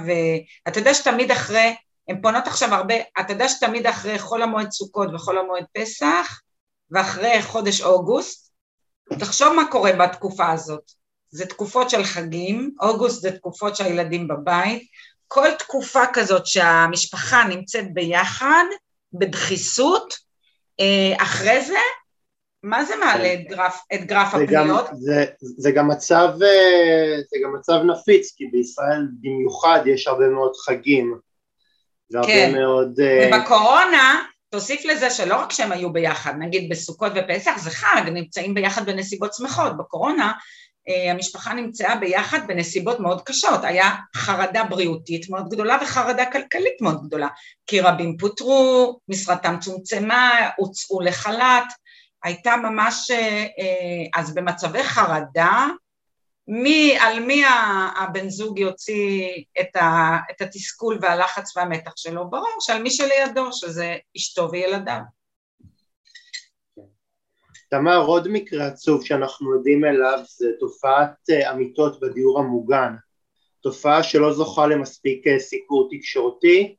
[0.67, 1.75] אתה יודע שתמיד אחרי,
[2.10, 6.41] הן פונות עכשיו הרבה, אתה יודע שתמיד אחרי חול המועד סוכות וחול המועד פסח,
[6.91, 8.44] ואחרי חודש אוגוסט,
[9.19, 10.91] תחשוב מה קורה בתקופה הזאת,
[11.29, 14.87] זה תקופות של חגים, אוגוסט זה תקופות שהילדים בבית,
[15.27, 18.63] כל תקופה כזאת שהמשפחה נמצאת ביחד,
[19.13, 20.13] בדחיסות,
[20.79, 21.77] אה, אחרי זה,
[22.63, 24.89] מה זה מעלה את גרף, את גרף זה הפניות?
[24.89, 30.27] גם, זה, זה, גם מצב, אה, זה גם מצב נפיץ, כי בישראל במיוחד יש הרבה
[30.27, 31.19] מאוד חגים,
[32.11, 32.53] והרבה כן.
[32.55, 32.99] מאוד...
[32.99, 38.53] אה, ובקורונה תוסיף לזה שלא רק שהם היו ביחד, נגיד בסוכות ופסח זה חג, נמצאים
[38.53, 40.31] ביחד בנסיבות שמחות, בקורונה
[40.89, 47.08] אה, המשפחה נמצאה ביחד בנסיבות מאוד קשות, היה חרדה בריאותית מאוד גדולה וחרדה כלכלית מאוד
[47.08, 47.27] גדולה,
[47.67, 51.73] כי רבים פוטרו, משרתם צומצמה, הוצאו לחל"ת,
[52.23, 55.67] הייתה ממש, אה, אה, אז במצבי חרדה
[56.47, 57.43] מי, על מי
[57.95, 59.29] הבן זוג יוציא
[59.62, 62.29] את, ה, את התסכול והלחץ והמתח שלו?
[62.29, 64.99] ברור שעל מי שלידו, שזה אשתו וילדיו.
[67.69, 72.93] תמר, עוד מקרה עצוב שאנחנו יודעים אליו זה תופעת אה, אמיתות בדיור המוגן.
[73.62, 76.75] תופעה שלא זוכה למספיק אה, סיקור תקשורתי,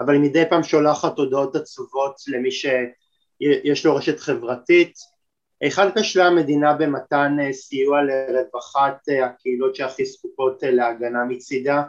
[0.00, 5.15] אבל היא מדי פעם שולחת הודעות עצובות למי שיש לו רשת חברתית.
[5.60, 11.82] היכן כשלה המדינה במתן אה, סיוע לרווחת הקהילות שהכי זקוקות להגנה מצידה?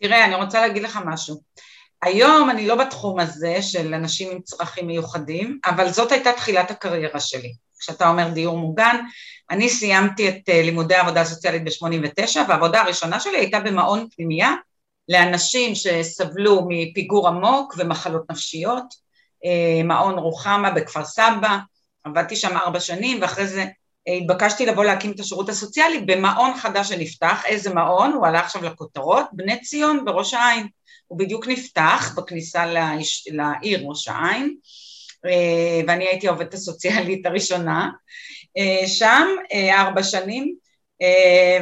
[0.00, 1.40] תראה, אני רוצה להגיד לך משהו.
[2.02, 7.20] היום אני לא בתחום הזה של אנשים עם צרכים מיוחדים, אבל זאת הייתה תחילת הקריירה
[7.20, 7.54] שלי.
[7.78, 8.96] כשאתה אומר דיור מוגן,
[9.50, 14.52] אני סיימתי את אה, לימודי העבודה הסוציאלית ב-89, והעבודה הראשונה שלי הייתה במעון פנימייה
[15.08, 18.84] לאנשים שסבלו מפיגור עמוק ומחלות נפשיות,
[19.44, 21.58] אה, מעון רוחמה בכפר סבא,
[22.04, 23.64] עבדתי שם ארבע שנים, ואחרי זה
[24.08, 28.12] אה, התבקשתי לבוא להקים את השירות הסוציאלי במעון חדש שנפתח, איזה מעון?
[28.12, 30.66] הוא עלה עכשיו לכותרות, בני ציון בראש העין.
[31.06, 34.56] הוא בדיוק נפתח בכניסה לאיש, לעיר ראש העין,
[35.26, 37.90] אה, ואני הייתי העובדת הסוציאלית הראשונה
[38.58, 39.26] אה, שם
[39.72, 40.54] ארבע שנים,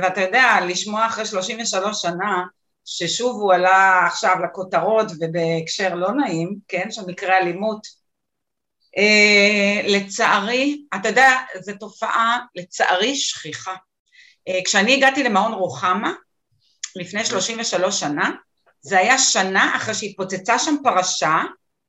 [0.03, 2.43] ואתה יודע, לשמוע אחרי 33 שנה
[2.85, 7.87] ששוב הוא עלה עכשיו לכותרות ובהקשר לא נעים, כן, של מקרה אלימות,
[9.85, 13.75] לצערי, אתה יודע, זו תופעה לצערי שכיחה.
[14.65, 16.13] כשאני הגעתי למעון רוחמה
[16.97, 18.31] לפני 33 שנה,
[18.81, 21.43] זה היה שנה אחרי שהתפוצצה שם פרשה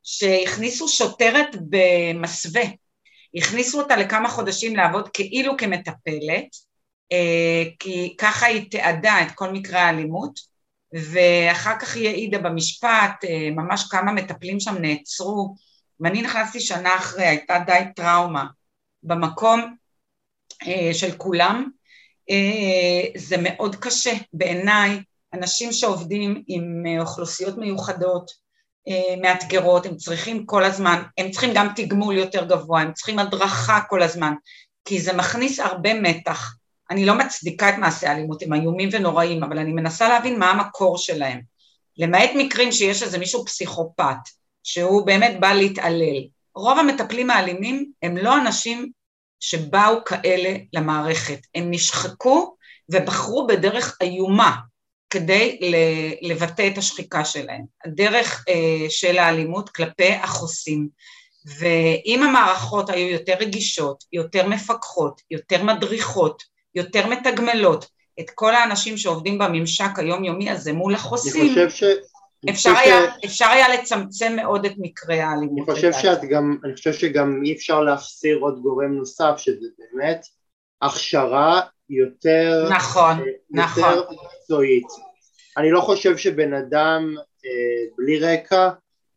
[0.04, 2.64] שהכניסו שוטרת במסווה,
[3.36, 6.48] הכניסו אותה לכמה חודשים לעבוד כאילו כמטפלת,
[7.12, 10.40] אה, כי ככה היא תיעדה את כל מקרי האלימות,
[10.94, 15.56] ואחר כך היא העידה במשפט, אה, ממש כמה מטפלים שם נעצרו,
[16.02, 18.46] ואני נכנסתי שנה אחרי, הייתה די טראומה
[19.04, 19.76] במקום
[20.68, 21.70] אה, של כולם,
[23.16, 25.00] זה מאוד קשה בעיניי
[25.34, 28.32] אנשים שעובדים עם אה, אוכלוסיות מיוחדות,
[28.88, 33.80] אה, מאתגרות, הם צריכים כל הזמן, הם צריכים גם תגמול יותר גבוה, הם צריכים הדרכה
[33.90, 34.34] כל הזמן,
[34.86, 36.56] כי זה מכניס הרבה מתח.
[36.90, 40.98] אני לא מצדיקה את מעשי האלימות, הם איומים ונוראים, אבל אני מנסה להבין מה המקור
[40.98, 41.42] שלהם.
[41.98, 44.18] למעט מקרים שיש איזה מישהו פסיכופת,
[44.64, 46.24] שהוא באמת בא להתעלל.
[46.56, 48.92] רוב המטפלים האלימים הם לא אנשים
[49.40, 52.56] שבאו כאלה למערכת, הם נשחקו
[52.90, 54.56] ובחרו בדרך איומה,
[55.10, 55.60] כדי
[56.22, 60.88] לבטא את השחיקה שלהם, הדרך אה, של האלימות כלפי החוסים.
[61.60, 66.44] ואם המערכות היו יותר רגישות, יותר מפקחות, יותר מדריכות,
[66.76, 67.86] יותר מתגמלות
[68.20, 71.84] את כל האנשים שעובדים בממשק היומיומי הזה מול החוסים, אני חושב ש...
[72.50, 73.26] אפשר, היה, ש...
[73.26, 75.70] אפשר היה לצמצם מאוד את מקרי האלימות.
[75.70, 80.26] אני חושב, שאת גם, אני חושב שגם אי אפשר להחסיר עוד גורם נוסף, שזה באמת
[80.82, 83.84] הכשרה יותר, נכון, אה, נכון.
[83.84, 84.88] יותר מקצועית.
[85.58, 88.70] אני לא חושב שבן אדם אה, בלי רקע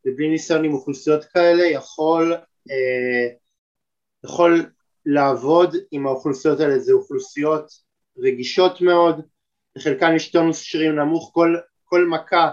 [0.07, 2.33] ובלי ניסיון עם אוכלוסיות כאלה יכול,
[2.71, 3.37] אה,
[4.25, 4.71] יכול
[5.07, 7.73] לעבוד עם האוכלוסיות האלה, זה אוכלוסיות
[8.19, 9.21] רגישות מאוד,
[9.77, 12.51] לחלקן יש טונוס שרירים נמוך, כל, כל מכה,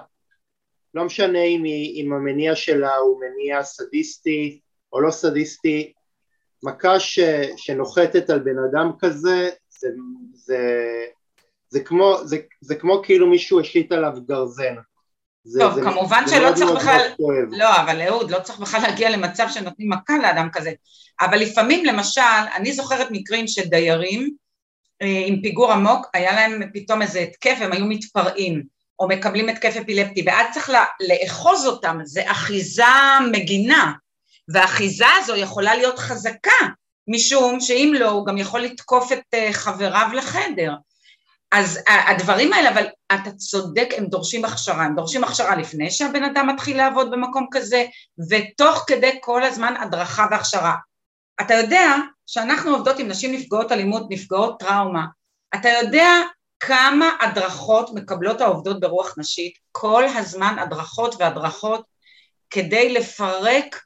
[0.93, 4.60] לא משנה אם, היא, אם המניע שלה הוא מניע סדיסטי
[4.93, 5.93] או לא סדיסטי,
[6.63, 7.19] מכה ש,
[7.58, 9.88] שנוחתת על בן אדם כזה זה,
[10.34, 10.58] זה,
[11.69, 14.75] זה כמו, זה, זה כמו כאילו מישהו השית עליו גרזן.
[15.43, 17.10] זה, טוב, זה, כמובן זה שלא צריך בכלל,
[17.51, 20.71] לא, אבל אהוד, לא צריך בכלל להגיע למצב שנותנים מכה לאדם כזה,
[21.21, 22.21] אבל לפעמים למשל,
[22.56, 24.30] אני זוכרת מקרים של דיירים
[25.01, 28.63] אה, עם פיגור עמוק, היה להם פתאום איזה התקף, הם היו מתפרעים,
[28.99, 32.84] או מקבלים התקף אפילפטי, ואז צריך לה, לאחוז אותם, זה אחיזה
[33.32, 33.93] מגינה,
[34.47, 36.65] והאחיזה הזו יכולה להיות חזקה,
[37.08, 40.73] משום שאם לא, הוא גם יכול לתקוף את אה, חבריו לחדר.
[41.51, 46.47] אז הדברים האלה, אבל אתה צודק, הם דורשים הכשרה, הם דורשים הכשרה לפני שהבן אדם
[46.47, 47.86] מתחיל לעבוד במקום כזה,
[48.30, 50.75] ותוך כדי כל הזמן הדרכה והכשרה.
[51.41, 51.95] אתה יודע
[52.27, 55.06] שאנחנו עובדות עם נשים נפגעות אלימות, נפגעות טראומה,
[55.56, 56.12] אתה יודע
[56.63, 61.86] כמה הדרכות מקבלות העובדות ברוח נשית, כל הזמן הדרכות והדרכות
[62.50, 63.82] כדי לפרק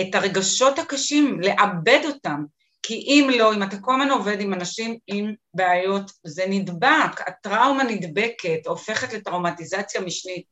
[0.00, 2.44] את הרגשות הקשים, לעבד אותם,
[2.82, 7.84] כי אם לא, אם אתה כל הזמן עובד עם אנשים עם בעיות, זה נדבק, הטראומה
[7.84, 10.44] נדבקת, הופכת לטראומטיזציה משנית.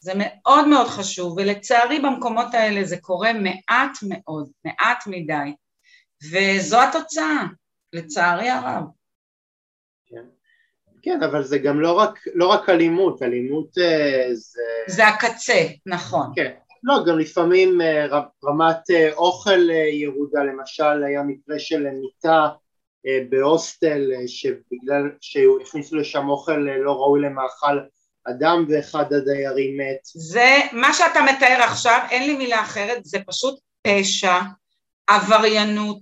[0.00, 5.54] זה מאוד מאוד חשוב, ולצערי במקומות האלה זה קורה מעט מאוד, מעט מדי,
[6.30, 7.44] וזו התוצאה,
[7.92, 9.01] לצערי הרב.
[11.02, 14.62] כן, אבל זה גם לא רק, לא רק אלימות, אלימות אה, זה...
[14.86, 16.32] זה הקצה, נכון.
[16.36, 18.06] כן, לא, גם לפעמים אה,
[18.44, 22.48] רמת אה, אוכל ירודה, למשל היה מקרה של מיטה
[23.28, 27.78] בהוסטל שבגלל שהכניסו לשם אוכל לא ראוי למאכל
[28.24, 30.00] אדם ואחד הדיירים מת.
[30.04, 34.38] זה, מה שאתה מתאר עכשיו, אין לי מילה אחרת, זה פשוט פשע,
[35.06, 36.00] עבריינות,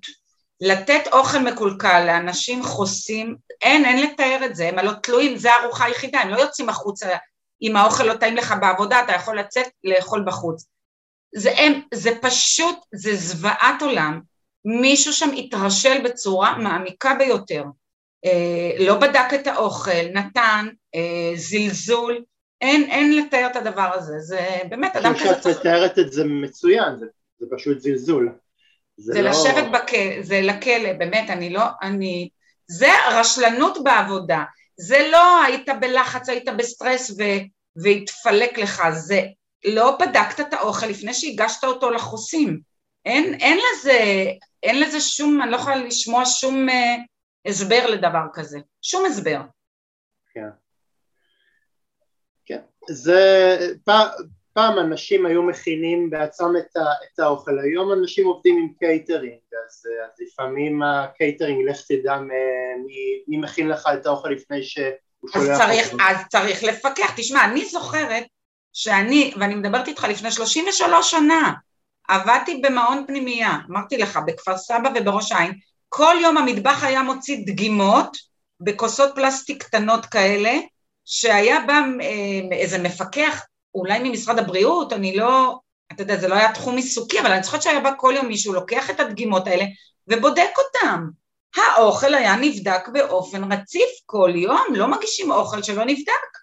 [0.61, 5.85] לתת אוכל מקולקל לאנשים חוסים, אין, אין לתאר את זה, הם הלא תלויים, זה הארוחה
[5.85, 7.09] היחידה, הם לא יוצאים החוצה,
[7.63, 10.67] אם האוכל לא טעים לך בעבודה, אתה יכול לצאת לאכול בחוץ.
[11.35, 14.21] זה, הם, זה פשוט, זה זוועת עולם,
[14.65, 17.65] מישהו שם התרשל בצורה מעמיקה ביותר,
[18.25, 22.25] אה, לא בדק את האוכל, נתן, אה, זלזול,
[22.61, 25.25] אין, אין לתאר את הדבר הזה, זה באמת אדם כזה.
[25.25, 27.07] אני חושבת שאת מתארת את זה מצוין, זה,
[27.39, 28.33] זה פשוט זלזול.
[28.97, 29.31] זה, זה לא...
[29.31, 32.29] לשבת בכלא, זה לכלא, באמת, אני לא, אני...
[32.71, 34.45] זה רשלנות בעבודה,
[34.77, 37.23] זה לא היית בלחץ, היית בסטרס ו...
[37.77, 39.21] והתפלק לך, זה
[39.65, 42.61] לא בדקת את האוכל לפני שהגשת אותו לחוסים.
[43.05, 44.25] אין, אין לזה,
[44.63, 46.97] אין לזה שום, אני לא יכולה לשמוע שום אה,
[47.47, 49.41] הסבר לדבר כזה, שום הסבר.
[50.35, 50.49] כן.
[52.47, 52.61] כן.
[52.89, 54.09] זה, פעם,
[54.53, 59.87] פעם אנשים היו מכינים בעצמם את, ה, את האוכל, היום אנשים עובדים עם קייטרינג, אז,
[60.05, 62.17] אז לפעמים הקייטרינג, לך תדע
[62.87, 66.03] מי, מי מכין לך את האוכל לפני שהוא שולח אותו.
[66.03, 68.25] אז צריך לפקח, תשמע, אני זוכרת
[68.73, 71.53] שאני, ואני מדברת איתך לפני 33 שנה,
[72.09, 75.53] עבדתי במעון פנימייה, אמרתי לך, בכפר סבא ובראש העין,
[75.89, 78.17] כל יום המטבח היה מוציא דגימות
[78.61, 80.53] בכוסות פלסטיק קטנות כאלה,
[81.05, 85.59] שהיה בה אה, איזה מפקח, אולי ממשרד הבריאות, אני לא,
[85.93, 88.53] אתה יודע, זה לא היה תחום עיסוקי, אבל אני זוכרת שהיה בא כל יום מישהו,
[88.53, 89.65] לוקח את הדגימות האלה
[90.09, 91.09] ובודק אותם.
[91.57, 96.41] האוכל היה נבדק באופן רציף כל יום, לא מגישים אוכל שלא נבדק.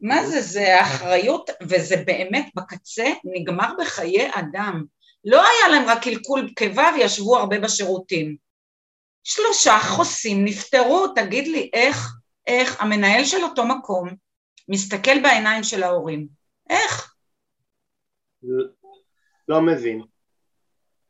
[0.00, 4.84] מה זה, זה אחריות, וזה באמת בקצה נגמר בחיי אדם.
[5.24, 8.36] לא היה להם רק קלקול קיבה וישבו הרבה בשירותים.
[9.24, 12.12] שלושה חוסים נפטרו, תגיד לי איך,
[12.46, 14.08] איך המנהל של אותו מקום
[14.68, 16.28] מסתכל בעיניים של ההורים,
[16.70, 17.14] איך?
[19.48, 20.02] לא מבין,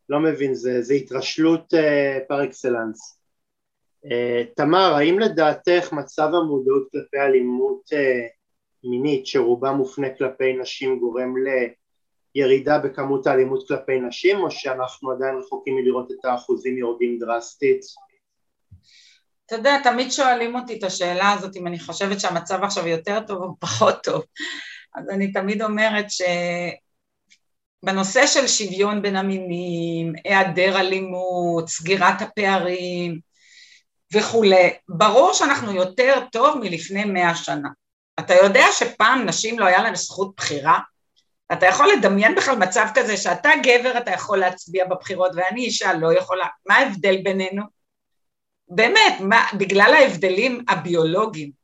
[0.09, 3.19] לא מבין, זה, זה התרשלות uh, פר אקסלנס.
[4.05, 8.43] Uh, תמר, האם לדעתך מצב המודעות כלפי אלימות uh,
[8.85, 11.35] מינית שרובה מופנה כלפי נשים גורם
[12.35, 17.81] לירידה בכמות האלימות כלפי נשים או שאנחנו עדיין רחוקים מלראות את האחוזים יורדים דרסטית?
[19.47, 23.43] אתה יודע, תמיד שואלים אותי את השאלה הזאת אם אני חושבת שהמצב עכשיו יותר טוב
[23.43, 24.25] או פחות טוב.
[24.95, 26.07] אז אני תמיד אומרת
[27.83, 33.21] שבנושא של שוויון בין המינים, היעדר אלימות, סגירת הפערים
[34.13, 37.69] וכולי, ברור שאנחנו יותר טוב מלפני מאה שנה.
[38.21, 40.79] אתה יודע שפעם נשים לא היה להן זכות בחירה?
[41.53, 46.19] אתה יכול לדמיין בכלל מצב כזה שאתה גבר, אתה יכול להצביע בבחירות ואני אישה לא
[46.19, 47.63] יכולה, מה ההבדל בינינו?
[48.69, 51.62] באמת, מה, בגלל ההבדלים הביולוגיים,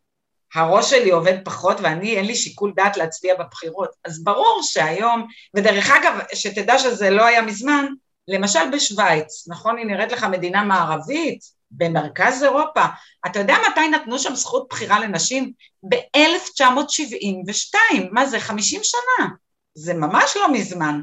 [0.54, 3.90] הראש שלי עובד פחות ואני, אין לי שיקול דעת להצביע בבחירות.
[4.04, 7.86] אז ברור שהיום, ודרך אגב, שתדע שזה לא היה מזמן,
[8.28, 12.84] למשל בשוויץ, נכון, היא נראית לך מדינה מערבית, במרכז אירופה.
[13.26, 15.52] אתה יודע מתי נתנו שם זכות בחירה לנשים?
[15.88, 17.76] ב-1972,
[18.12, 19.28] מה זה, 50 שנה?
[19.74, 21.00] זה ממש לא מזמן.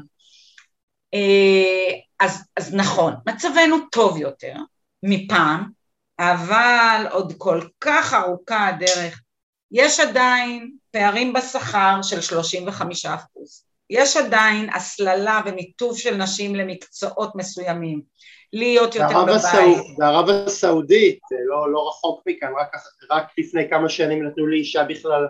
[1.14, 4.54] אה, אז, אז נכון, מצבנו טוב יותר
[5.02, 5.70] מפעם,
[6.18, 9.20] אבל עוד כל כך ארוכה הדרך.
[9.76, 13.64] יש עדיין פערים בשכר של 35 אחוז.
[13.90, 18.00] יש עדיין הסללה ומיטוב של נשים למקצועות מסוימים.
[18.52, 19.78] להיות יותר בבית.
[19.98, 22.72] בערב הסעודית, לא, לא רחוק מכאן, רק,
[23.10, 25.26] רק לפני כמה שנים נתנו לאישה בכלל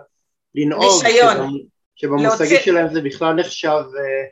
[0.55, 1.03] לנהוג.
[1.05, 1.57] רישיון.
[1.95, 2.59] שבמושגים להוציא...
[2.59, 4.29] שלהם זה בכלל נחשב uh,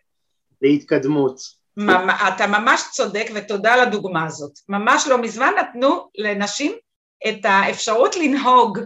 [0.62, 1.40] להתקדמות.
[2.36, 4.52] אתה ממש צודק ותודה על הדוגמה הזאת.
[4.70, 6.72] ממש לא מזמן נתנו לנשים
[7.28, 8.80] את האפשרות לנהוג.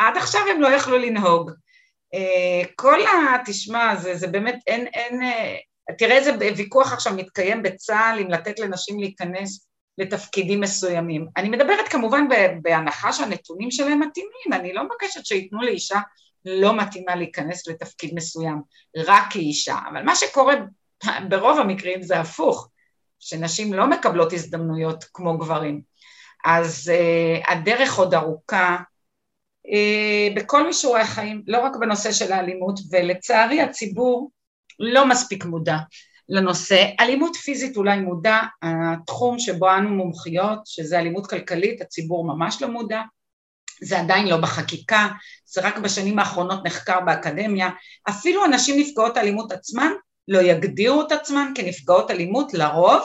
[0.00, 1.50] עד עכשיו הם לא יכלו לנהוג.
[2.14, 3.44] Uh, כל ה...
[3.46, 5.56] תשמע, זה, זה באמת, אין, אין, אה,
[5.98, 9.66] תראה איזה ויכוח עכשיו מתקיים בצה"ל אם לתת לנשים להיכנס
[9.98, 11.26] לתפקידים מסוימים.
[11.36, 12.24] אני מדברת כמובן
[12.62, 16.00] בהנחה שהנתונים שלהם מתאימים, אני לא מבקשת שייתנו לאישה
[16.44, 18.62] לא מתאימה להיכנס לתפקיד מסוים
[18.96, 20.54] רק כאישה, אבל מה שקורה
[21.30, 22.68] ברוב המקרים זה הפוך,
[23.18, 25.82] שנשים לא מקבלות הזדמנויות כמו גברים.
[26.44, 28.76] אז uh, הדרך עוד ארוכה
[30.36, 34.30] בכל מישורי החיים, לא רק בנושא של האלימות, ולצערי הציבור
[34.78, 35.76] לא מספיק מודע
[36.28, 36.86] לנושא.
[37.00, 43.00] אלימות פיזית אולי מודע, התחום שבו אנו מומחיות, שזה אלימות כלכלית, הציבור ממש לא מודע,
[43.82, 45.08] זה עדיין לא בחקיקה,
[45.46, 47.70] זה רק בשנים האחרונות נחקר באקדמיה,
[48.08, 49.92] אפילו אנשים נפגעות אלימות עצמן
[50.28, 53.02] לא יגדירו את עצמן כנפגעות אלימות לרוב,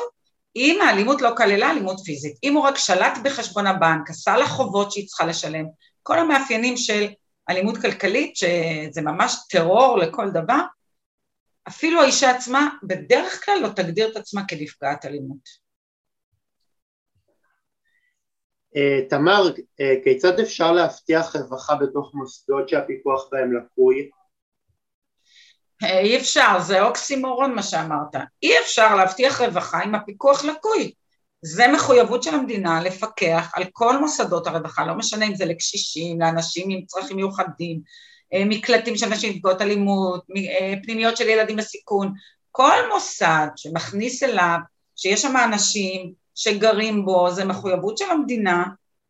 [0.55, 4.91] אם האלימות לא כללה אלימות פיזית, אם הוא רק שלט בחשבון הבנק, עשה לה חובות
[4.91, 5.65] שהיא צריכה לשלם,
[6.07, 7.05] כל המאפיינים של
[7.49, 10.59] אלימות כלכלית, שזה ממש טרור לכל דבר,
[11.67, 15.65] אפילו האישה עצמה בדרך כלל לא תגדיר את עצמה כנפגעת אלימות.
[19.09, 19.53] תמר,
[20.03, 24.09] כיצד אפשר להבטיח רווחה בתוך מוסדות שהפיקוח בהם לקוי?
[25.83, 28.15] אי אפשר, זה אוקסימורון מה שאמרת.
[28.43, 30.93] אי אפשר להבטיח רווחה אם הפיקוח לקוי.
[31.41, 36.69] זה מחויבות של המדינה לפקח על כל מוסדות הרווחה, לא משנה אם זה לקשישים, לאנשים
[36.69, 37.81] עם צרכים מיוחדים,
[38.33, 42.13] אה, מקלטים של נשים נפגעות אלימות, אה, פנימיות של ילדים בסיכון,
[42.51, 44.57] כל מוסד שמכניס אליו,
[44.95, 48.63] שיש שם אנשים שגרים בו, זה מחויבות של המדינה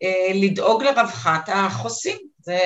[0.03, 2.59] אה, לדאוג לרווחת החוסים, זה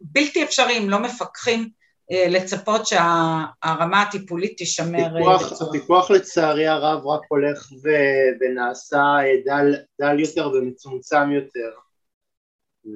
[0.00, 1.68] בלתי אפשרי אם לא מפקחים
[2.10, 5.70] לצפות שהרמה הטיפולית תישמר הפיקוח, בצורה.
[5.70, 7.88] הפיקוח לצערי הרב רק הולך ו,
[8.40, 11.70] ונעשה דל, דל יותר ומצומצם יותר.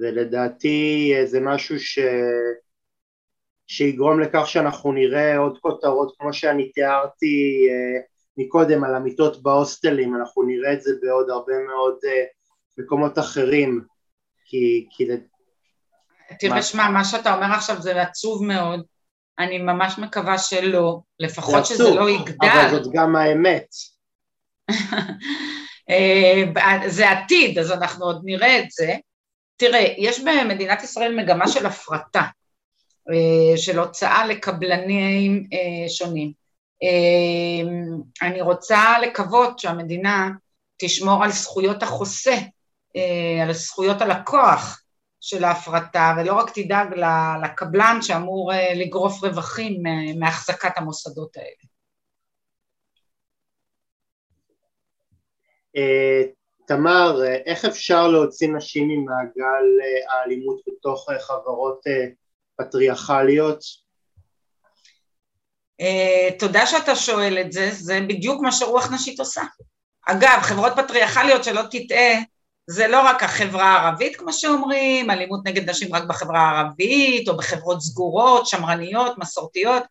[0.01, 1.99] ולדעתי זה משהו ש...
[3.67, 8.01] שיגרום לכך שאנחנו נראה עוד כותרות כמו שאני תיארתי אה,
[8.37, 12.25] מקודם על המיטות בהוסטלים, אנחנו נראה את זה בעוד הרבה מאוד אה,
[12.79, 13.85] מקומות אחרים.
[14.45, 14.87] כי...
[14.91, 15.07] כי...
[16.39, 18.81] תראה, שמע, מה שאתה אומר עכשיו זה עצוב מאוד,
[19.39, 22.49] אני ממש מקווה שלא, לפחות שזה לא יגדל.
[22.49, 23.67] אבל זאת גם האמת.
[25.91, 26.43] אה,
[26.87, 28.95] זה עתיד, אז אנחנו עוד נראה את זה.
[29.57, 32.23] תראה, יש במדינת ישראל מגמה של הפרטה.
[33.11, 36.43] אה, של הוצאה לקבלנים אה, שונים.
[38.23, 40.31] אני רוצה לקוות שהמדינה
[40.77, 42.35] תשמור על זכויות החוסה,
[43.43, 44.82] על זכויות הלקוח
[45.25, 46.87] של ההפרטה, ולא רק תדאג
[47.45, 49.83] לקבלן שאמור לגרוף רווחים
[50.19, 51.73] מהחזקת המוסדות האלה.
[56.67, 59.65] תמר, איך אפשר להוציא נשים ממעגל
[60.11, 61.81] האלימות בתוך חברות
[62.57, 63.65] פטריארכליות?
[66.39, 69.43] תודה שאתה שואל את זה, זה בדיוק מה שרוח נשית עושה.
[70.09, 72.19] אגב, חברות פטריארכליות, שלא תטעה,
[72.67, 77.81] זה לא רק החברה הערבית, כמו שאומרים, אלימות נגד נשים רק בחברה הערבית, או בחברות
[77.81, 79.83] סגורות, שמרניות, מסורתיות.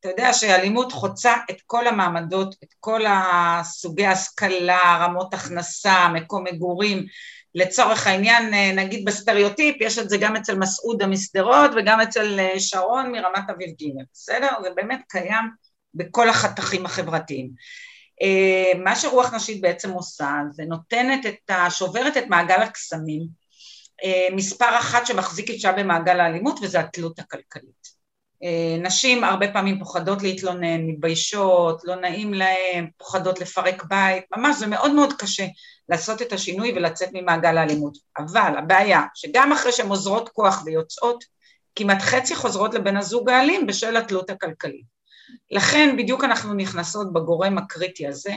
[0.00, 7.06] אתה יודע שאלימות חוצה את כל המעמדות, את כל הסוגי השכלה, רמות הכנסה, מקום מגורים,
[7.54, 12.60] לצורך העניין, אה, נגיד בסטריאוטיפ, יש את זה גם אצל מסעודה משדרות וגם אצל אה,
[12.60, 14.48] שרון מרמת אביב ג', בסדר?
[14.62, 15.50] זה באמת קיים
[15.94, 17.50] בכל החתכים החברתיים.
[18.22, 21.70] אה, מה שרוח נשית בעצם עושה, זה נותנת את ה...
[21.70, 23.48] שוברת את מעגל הקסמים,
[24.32, 27.88] מספר אחת שמחזיק אישה במעגל האלימות, וזה התלות הכלכלית.
[28.80, 34.92] נשים הרבה פעמים פוחדות להתלונן, מתביישות, לא נעים להן, פוחדות לפרק בית, ממש זה מאוד
[34.92, 35.46] מאוד קשה
[35.88, 37.98] לעשות את השינוי ולצאת ממעגל האלימות.
[38.18, 41.24] אבל הבעיה שגם אחרי שהן עוזרות כוח ויוצאות,
[41.74, 44.97] כמעט חצי חוזרות לבן הזוג האלים בשל התלות הכלכלית.
[45.50, 48.32] לכן בדיוק אנחנו נכנסות בגורם הקריטי הזה,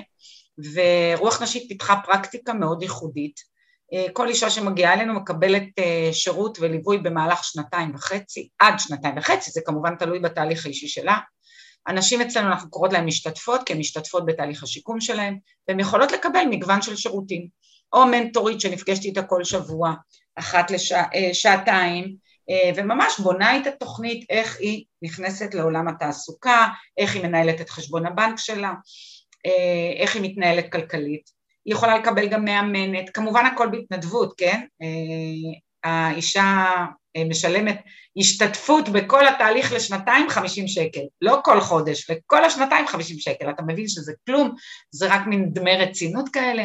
[0.74, 3.52] ורוח נשית פיתחה פרקטיקה מאוד ייחודית.
[3.94, 9.52] אה, כל אישה שמגיעה אלינו מקבלת אה, שירות וליווי במהלך שנתיים וחצי, עד שנתיים וחצי,
[9.52, 11.18] זה כמובן תלוי בתהליך האישי שלה,
[11.88, 15.38] הנשים אצלנו, אנחנו קוראות להן משתתפות, כי הן משתתפות בתהליך השיקום שלהן,
[15.68, 17.48] והן יכולות לקבל מגוון של שירותים.
[17.94, 19.94] או מנטורית שנפגשת איתה כל שבוע,
[20.36, 22.10] אחת לשעתיים, לשע, אה,
[22.76, 26.68] וממש בונה את התוכנית איך היא נכנסת לעולם התעסוקה,
[26.98, 28.74] איך היא מנהלת את חשבון הבנק שלה,
[29.46, 31.30] אה, איך היא מתנהלת כלכלית.
[31.66, 34.62] היא יכולה לקבל גם מאמנת, כמובן הכל בהתנדבות, כן?
[34.82, 36.66] אה, האישה
[37.16, 37.82] אה, משלמת
[38.18, 43.88] השתתפות בכל התהליך לשנתיים 50 שקל, לא כל חודש, לכל השנתיים 50 שקל, אתה מבין
[43.88, 44.56] שזה כלום,
[44.92, 46.64] זה רק מין דמי רצינות כאלה,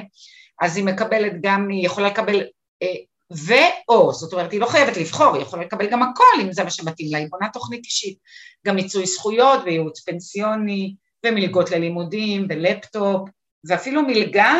[0.60, 2.44] אז היא מקבלת גם, היא יכולה לקבל
[2.82, 2.88] אה,
[3.30, 6.70] ואו, זאת אומרת היא לא חייבת לבחור, היא יכולה לקבל גם הכל אם זה מה
[6.70, 8.18] שמתאים לה, היא בונה תוכנית אישית,
[8.66, 10.94] גם מיצוי זכויות וייעוץ פנסיוני
[11.26, 13.28] ומלגות ללימודים ולפטופ
[13.68, 14.54] ואפילו מלגה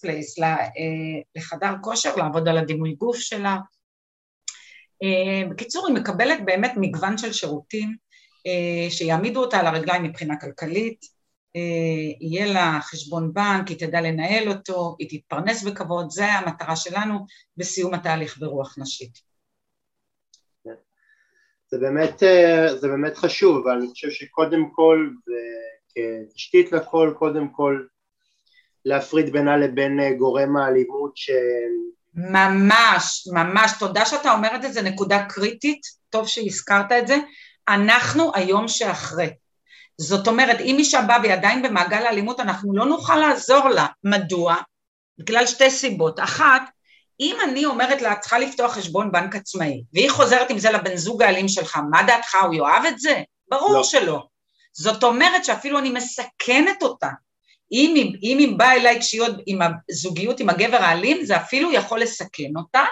[0.00, 0.56] פלייס, אה,
[1.36, 3.56] לחדר כושר, לעבוד על הדימוי גוף שלה,
[5.02, 7.96] אה, בקיצור, היא מקבלת באמת מגוון של שירותים
[8.46, 11.19] אה, שיעמידו אותה על הרגליים מבחינה כלכלית,
[12.20, 17.26] יהיה לה חשבון בנק, היא תדע לנהל אותו, היא תתפרנס בכבוד, זה המטרה שלנו
[17.56, 19.30] בסיום התהליך ברוח נשית.
[21.70, 22.22] זה באמת,
[22.80, 25.10] זה באמת חשוב, אבל אני חושב שקודם כל,
[26.30, 27.82] כתשתית לכל, קודם כל
[28.84, 31.30] להפריד בינה לבין גורם האלימות ש...
[32.14, 35.80] ממש, ממש, תודה שאתה אומר את זה, זו נקודה קריטית,
[36.10, 37.16] טוב שהזכרת את זה,
[37.68, 39.30] אנחנו היום שאחרי.
[40.00, 43.86] זאת אומרת, אם אישה באה והיא עדיין במעגל האלימות, אנחנו לא נוכל לעזור לה.
[44.04, 44.56] מדוע?
[45.18, 46.20] בגלל שתי סיבות.
[46.20, 46.62] אחת,
[47.20, 51.22] אם אני אומרת לה, צריכה לפתוח חשבון בנק עצמאי, והיא חוזרת עם זה לבן זוג
[51.22, 53.22] האלים שלך, מה דעתך, הוא יאהב את זה?
[53.48, 53.84] ברור לא.
[53.84, 54.22] שלא.
[54.72, 57.08] זאת אומרת שאפילו אני מסכנת אותה.
[57.72, 59.58] אם היא, אם היא באה אליי כשהיא עם
[59.90, 62.84] הזוגיות עם הגבר האלים, זה אפילו יכול לסכן אותה.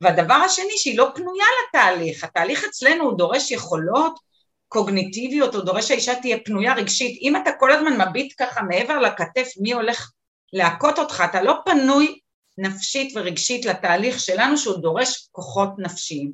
[0.00, 2.24] והדבר השני, שהיא לא פנויה לתהליך.
[2.24, 4.27] התהליך אצלנו הוא דורש יכולות
[4.68, 7.18] קוגניטיביות, הוא דורש שהאישה תהיה פנויה רגשית.
[7.22, 10.10] אם אתה כל הזמן מביט ככה מעבר לכתף מי הולך
[10.52, 12.18] להכות אותך, אתה לא פנוי
[12.58, 16.32] נפשית ורגשית לתהליך שלנו שהוא דורש כוחות נפשיים.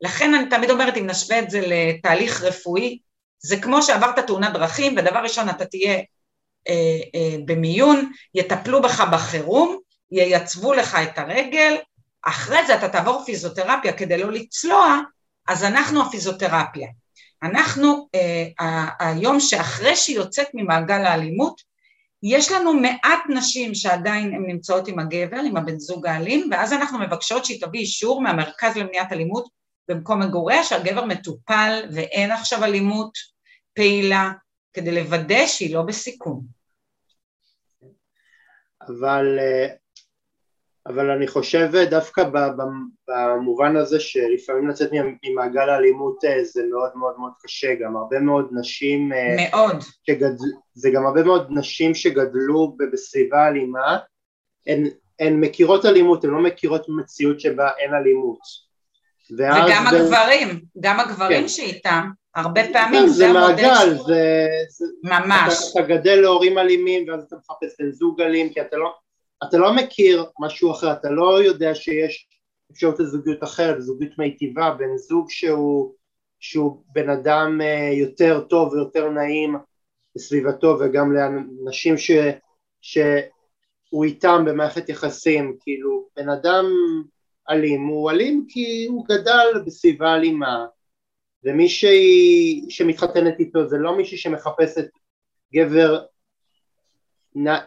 [0.00, 2.98] לכן אני תמיד אומרת, אם נשווה את זה לתהליך רפואי,
[3.38, 5.94] זה כמו שעברת תאונת דרכים, ודבר ראשון אתה תהיה
[6.68, 9.78] אה, אה, במיון, יטפלו בך בחירום,
[10.10, 11.76] ייצבו לך את הרגל,
[12.22, 14.98] אחרי זה אתה תעבור פיזיותרפיה כדי לא לצלוע,
[15.48, 16.88] אז אנחנו הפיזיותרפיה.
[17.42, 21.68] אנחנו, אה, היום שאחרי שהיא יוצאת ממעגל האלימות,
[22.22, 26.98] יש לנו מעט נשים שעדיין הן נמצאות עם הגבר, עם הבן זוג האלים, ואז אנחנו
[26.98, 29.48] מבקשות שהיא תביא אישור מהמרכז למניעת אלימות
[29.88, 33.18] במקום מגוריה, שהגבר מטופל ואין עכשיו אלימות
[33.74, 34.32] פעילה,
[34.72, 36.40] כדי לוודא שהיא לא בסיכון.
[38.82, 39.74] אבל, אה,
[40.88, 42.24] אבל אני חושב דווקא
[43.08, 44.90] במובן הזה שלפעמים לצאת
[45.24, 49.12] ממעגל האלימות אה, זה מאוד מאוד מאוד קשה, גם הרבה מאוד נשים...
[49.12, 49.76] אה, מאוד.
[50.06, 50.34] שגדל,
[50.74, 53.98] זה גם הרבה מאוד נשים שגדלו בסביבה אלימה,
[54.66, 54.84] הן,
[55.20, 58.68] הן מכירות אלימות, הן לא מכירות מציאות שבה אין אלימות.
[59.30, 59.94] וגם ב...
[59.94, 61.48] הגברים, גם הגברים כן.
[61.48, 64.84] שאיתם, הרבה פעמים זה, זה מעגל, זה, זה...
[65.04, 65.54] ממש.
[65.72, 68.94] אתה, אתה גדל להורים אלימים ואז אתה מחפש בן זוג אלים, כי אתה לא,
[69.44, 72.28] אתה לא מכיר משהו אחר, אתה לא יודע שיש
[72.72, 75.94] אפשרות לזוגיות אחרת, זוגיות מיטיבה, בן זוג שהוא,
[76.40, 79.56] שהוא בן אדם אה, יותר טוב ויותר נעים
[80.14, 82.10] בסביבתו וגם לאנשים ש,
[82.80, 86.64] שהוא איתם במערכת יחסים, כאילו בן אדם
[87.50, 90.66] אלים הוא אלים כי הוא גדל בסביבה אלימה
[91.44, 91.66] ומי
[92.68, 94.88] שמתחתנת איתו זה לא מישהי שמחפשת
[95.54, 96.04] גבר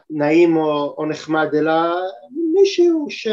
[0.10, 1.72] נעים או, או נחמד אלא
[2.54, 3.28] מישהו ש,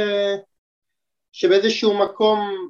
[1.32, 2.68] שבאיזשהו מקום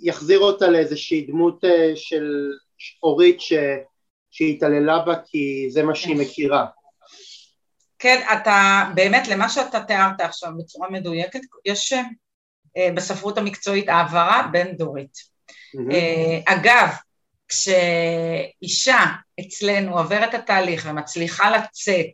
[0.00, 2.50] יחזיר אותה לאיזושהי דמות אה, של
[3.02, 3.52] אורית ש,
[4.30, 6.66] שהתעללה בה כי זה מה שהיא מכירה.
[7.98, 11.92] כן, אתה באמת למה שאתה תיארת עכשיו בצורה מדויקת, יש
[12.76, 15.36] אה, בספרות המקצועית העברה בין דורית.
[15.76, 16.52] Mm-hmm.
[16.52, 16.88] אגב,
[17.48, 19.04] כשאישה
[19.40, 22.10] אצלנו עוברת את התהליך ומצליחה לצאת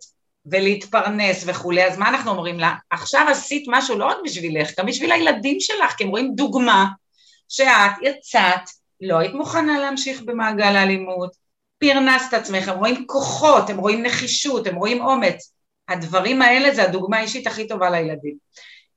[0.47, 2.75] ולהתפרנס וכולי, אז מה אנחנו אומרים לה?
[2.91, 6.87] עכשיו עשית משהו לא רק בשבילך, גם בשביל הילדים שלך, כי הם רואים דוגמה
[7.49, 8.61] שאת יצאת,
[9.01, 11.31] לא היית מוכנה להמשיך במעגל האלימות,
[11.79, 15.53] פרנסת עצמך, הם רואים כוחות, הם רואים נחישות, הם רואים אומץ.
[15.89, 18.37] הדברים האלה זה הדוגמה האישית הכי טובה לילדים.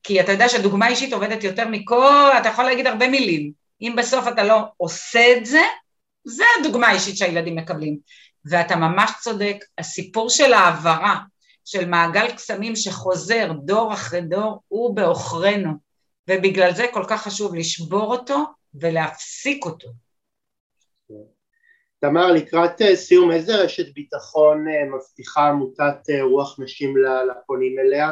[0.03, 4.27] כי אתה יודע שדוגמה אישית עובדת יותר מכל, אתה יכול להגיד הרבה מילים, אם בסוף
[4.27, 5.61] אתה לא עושה את זה,
[6.23, 7.97] זה הדוגמה האישית שהילדים מקבלים.
[8.45, 11.17] ואתה ממש צודק, הסיפור של העברה,
[11.65, 15.71] של מעגל קסמים שחוזר דור אחרי דור, הוא בעוכרינו,
[16.29, 18.43] ובגלל זה כל כך חשוב לשבור אותו
[18.73, 19.87] ולהפסיק אותו.
[21.99, 28.11] תמר, לקראת אה, סיום, איזה רשת ביטחון אה, מבטיחה עמותת אה, רוח נשים לפונים אליה?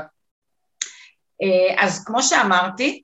[1.77, 3.02] אז כמו שאמרתי,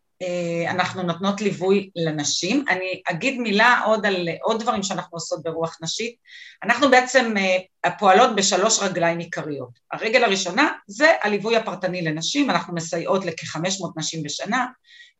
[0.67, 2.65] אנחנו נותנות ליווי לנשים.
[2.69, 6.15] אני אגיד מילה עוד על עוד דברים שאנחנו עושות ברוח נשית.
[6.63, 9.79] אנחנו בעצם אה, פועלות בשלוש רגליים עיקריות.
[9.91, 13.59] הרגל הראשונה זה הליווי הפרטני לנשים, אנחנו מסייעות לכ-500
[13.97, 14.65] נשים בשנה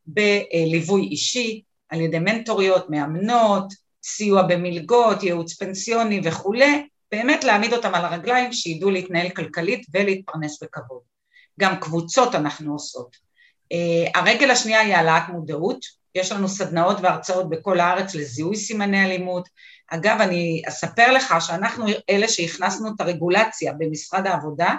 [0.06, 3.74] בליווי אישי על ידי מנטוריות, מאמנות,
[4.04, 11.02] סיוע במלגות, ייעוץ פנסיוני וכולי, באמת להעמיד אותם על הרגליים שידעו להתנהל כלכלית ולהתפרנס בכבוד.
[11.60, 13.28] גם קבוצות אנחנו עושות.
[13.74, 15.80] Uh, הרגל השנייה היא העלאת מודעות,
[16.15, 19.49] יש לנו סדנאות והרצאות בכל הארץ לזיהוי סימני אלימות.
[19.88, 24.76] אגב, אני אספר לך שאנחנו אלה שהכנסנו את הרגולציה במשרד העבודה,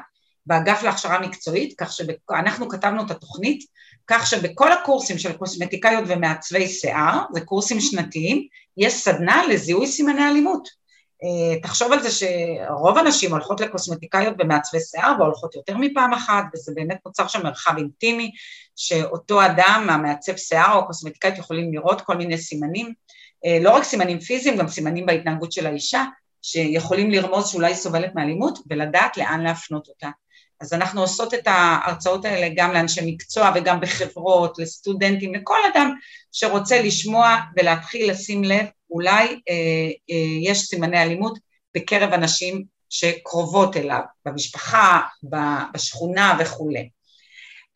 [0.47, 3.65] באגף להכשרה מקצועית, כך שאנחנו כתבנו את התוכנית,
[4.07, 10.80] כך שבכל הקורסים של קוסמטיקאיות ומעצבי שיער, זה קורסים שנתיים, יש סדנה לזיהוי סימני אלימות.
[11.25, 16.73] אה, תחשוב על זה שרוב הנשים הולכות לקוסמטיקאיות ומעצבי שיער והולכות יותר מפעם אחת וזה
[16.75, 18.31] באמת נוצר שם מרחב אינטימי
[18.77, 22.95] שאותו אדם, המעצב שיער או הקוסמטיקאית יכולים לראות כל מיני סימנים,
[23.47, 26.05] אה, לא רק סימנים פיזיים, גם סימנים בהתנהגות של האישה
[26.43, 30.09] שיכולים לרמוז שאולי סובלת מאלימות ולדעת לאן להפנות אותה.
[30.61, 35.95] אז אנחנו עושות את ההרצאות האלה גם לאנשי מקצוע וגם בחברות, לסטודנטים, לכל אדם
[36.33, 41.39] שרוצה לשמוע ולהתחיל לשים לב אולי אה, אה, יש סימני אלימות
[41.75, 45.01] בקרב אנשים שקרובות אליו, במשפחה,
[45.75, 46.89] בשכונה וכולי.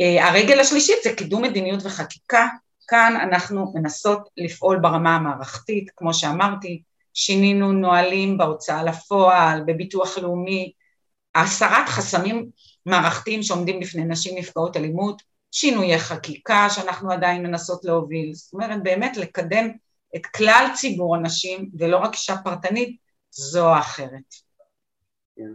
[0.00, 2.48] אה, הרגל השלישית זה קידום מדיניות וחקיקה,
[2.88, 6.82] כאן אנחנו מנסות לפעול ברמה המערכתית, כמו שאמרתי,
[7.14, 10.72] שינינו נהלים בהוצאה לפועל, בביטוח לאומי,
[11.34, 12.50] הסרת חסמים
[12.86, 19.16] מערכתיים שעומדים בפני נשים נפגעות אלימות, שינויי חקיקה שאנחנו עדיין מנסות להוביל, זאת אומרת באמת
[19.16, 19.68] לקדם
[20.16, 22.96] את כלל ציבור הנשים ולא רק אישה פרטנית
[23.30, 24.34] זו או אחרת.
[25.36, 25.52] כן.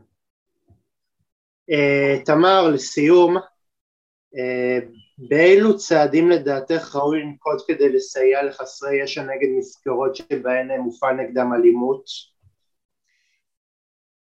[1.72, 10.16] Uh, תמר, לסיום, uh, באילו צעדים לדעתך ראוי לנקוט כדי לסייע לחסרי ישע נגד מסגרות
[10.16, 12.06] שבהן מופעל נגדם אלימות?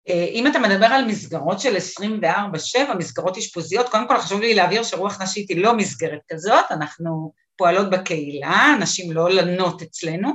[0.09, 4.83] אה, אם אתה מדבר על מסגרות של 24-7, מסגרות אשפוזיות, קודם כל חשוב לי להבהיר
[4.83, 7.33] שרוח נשית היא לא מסגרת כזאת, אנחנו
[7.63, 10.31] פועלות בקהילה, נשים לא לנות אצלנו,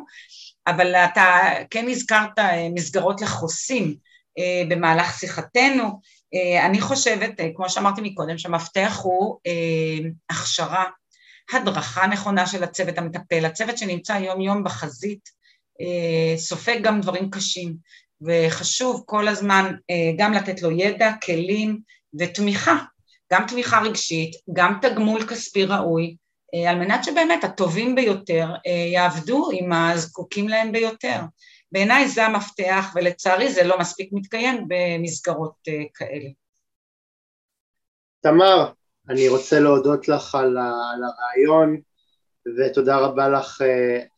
[0.67, 1.25] אבל אתה
[1.69, 3.95] כן הזכרת אה, מסגרות לחוסים
[4.39, 5.99] אה, במהלך שיחתנו,
[6.65, 9.39] אני חושבת, כמו שאמרתי מקודם, שהמפתח הוא
[10.29, 10.85] הכשרה,
[11.53, 15.29] הדרכה נכונה של הצוות המטפל, הצוות שנמצא יום יום בחזית,
[16.37, 17.75] סופג גם דברים קשים,
[18.21, 21.79] וחשוב כל הזמן אה, גם לתת לו ידע, כלים
[22.19, 22.77] ותמיכה,
[23.33, 26.15] גם תמיכה רגשית, גם תגמול כספי ראוי, אה,
[26.69, 31.19] על מנת שבאמת הטובים ביותר אה, יעבדו עם הזקוקים להם ביותר.
[31.71, 35.55] בעיניי זה המפתח, ולצערי זה לא מספיק מתקיים במסגרות
[35.93, 36.29] כאלה.
[38.21, 38.71] תמר,
[39.09, 41.81] אני רוצה להודות לך על, על הרעיון,
[42.57, 43.61] ותודה רבה לך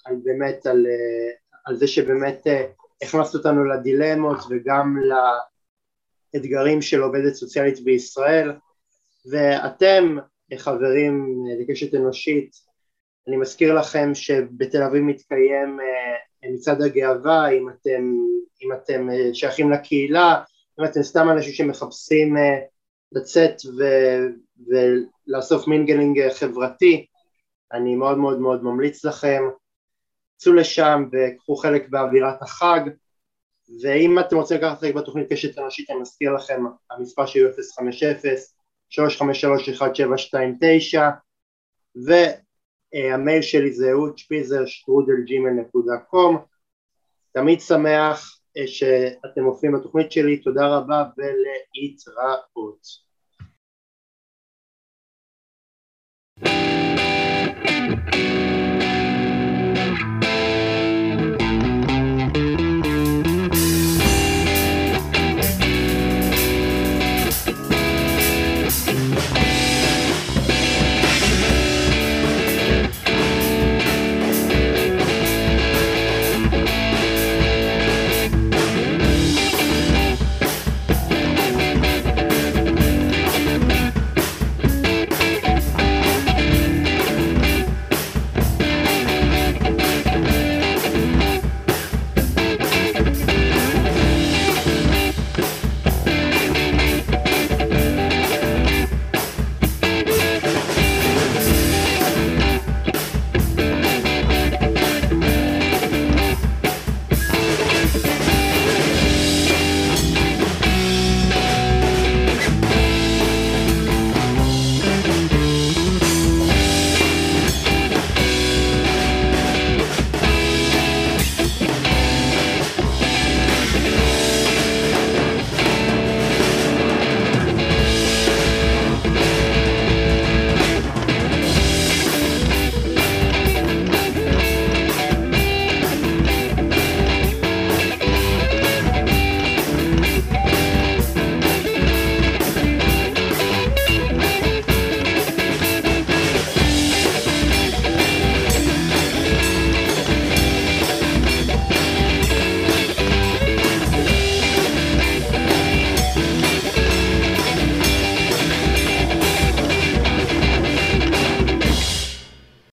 [0.05, 0.86] על באמת, על,
[1.65, 2.47] על זה שבאמת
[3.01, 4.97] הכנסת אותנו לדילמות וגם
[6.34, 8.51] לאתגרים של עובדת סוציאלית בישראל
[9.32, 10.17] ואתם
[10.58, 12.52] חברים לקשת אנושית.
[13.28, 18.14] אני מזכיר לכם שבתל אביב מתקיים אה, מצעד הגאווה אם אתם,
[18.64, 20.41] אם אתם אה, שייכים לקהילה
[20.80, 22.60] אם אתם סתם אנשים שמחפשים אה,
[23.12, 23.84] לצאת ו,
[24.68, 27.06] ולאסוף mingling חברתי
[27.74, 29.43] אני מאוד מאוד מאוד ממליץ לכם.
[30.38, 32.80] צאו לשם וקחו חלק באווירת החג.
[33.84, 37.52] ואם אתם רוצים לקחת חלק בתוכנית קשת אנושית אני מזכיר לכם המספר שלי הוא
[38.91, 38.95] 050-353-1729
[41.95, 46.38] והמייל שלי זה אהוד שפיזר שטרודל gmail.com
[47.31, 53.09] תמיד שמח שאתם מופיעים בתוכנית שלי, תודה רבה ולהתראות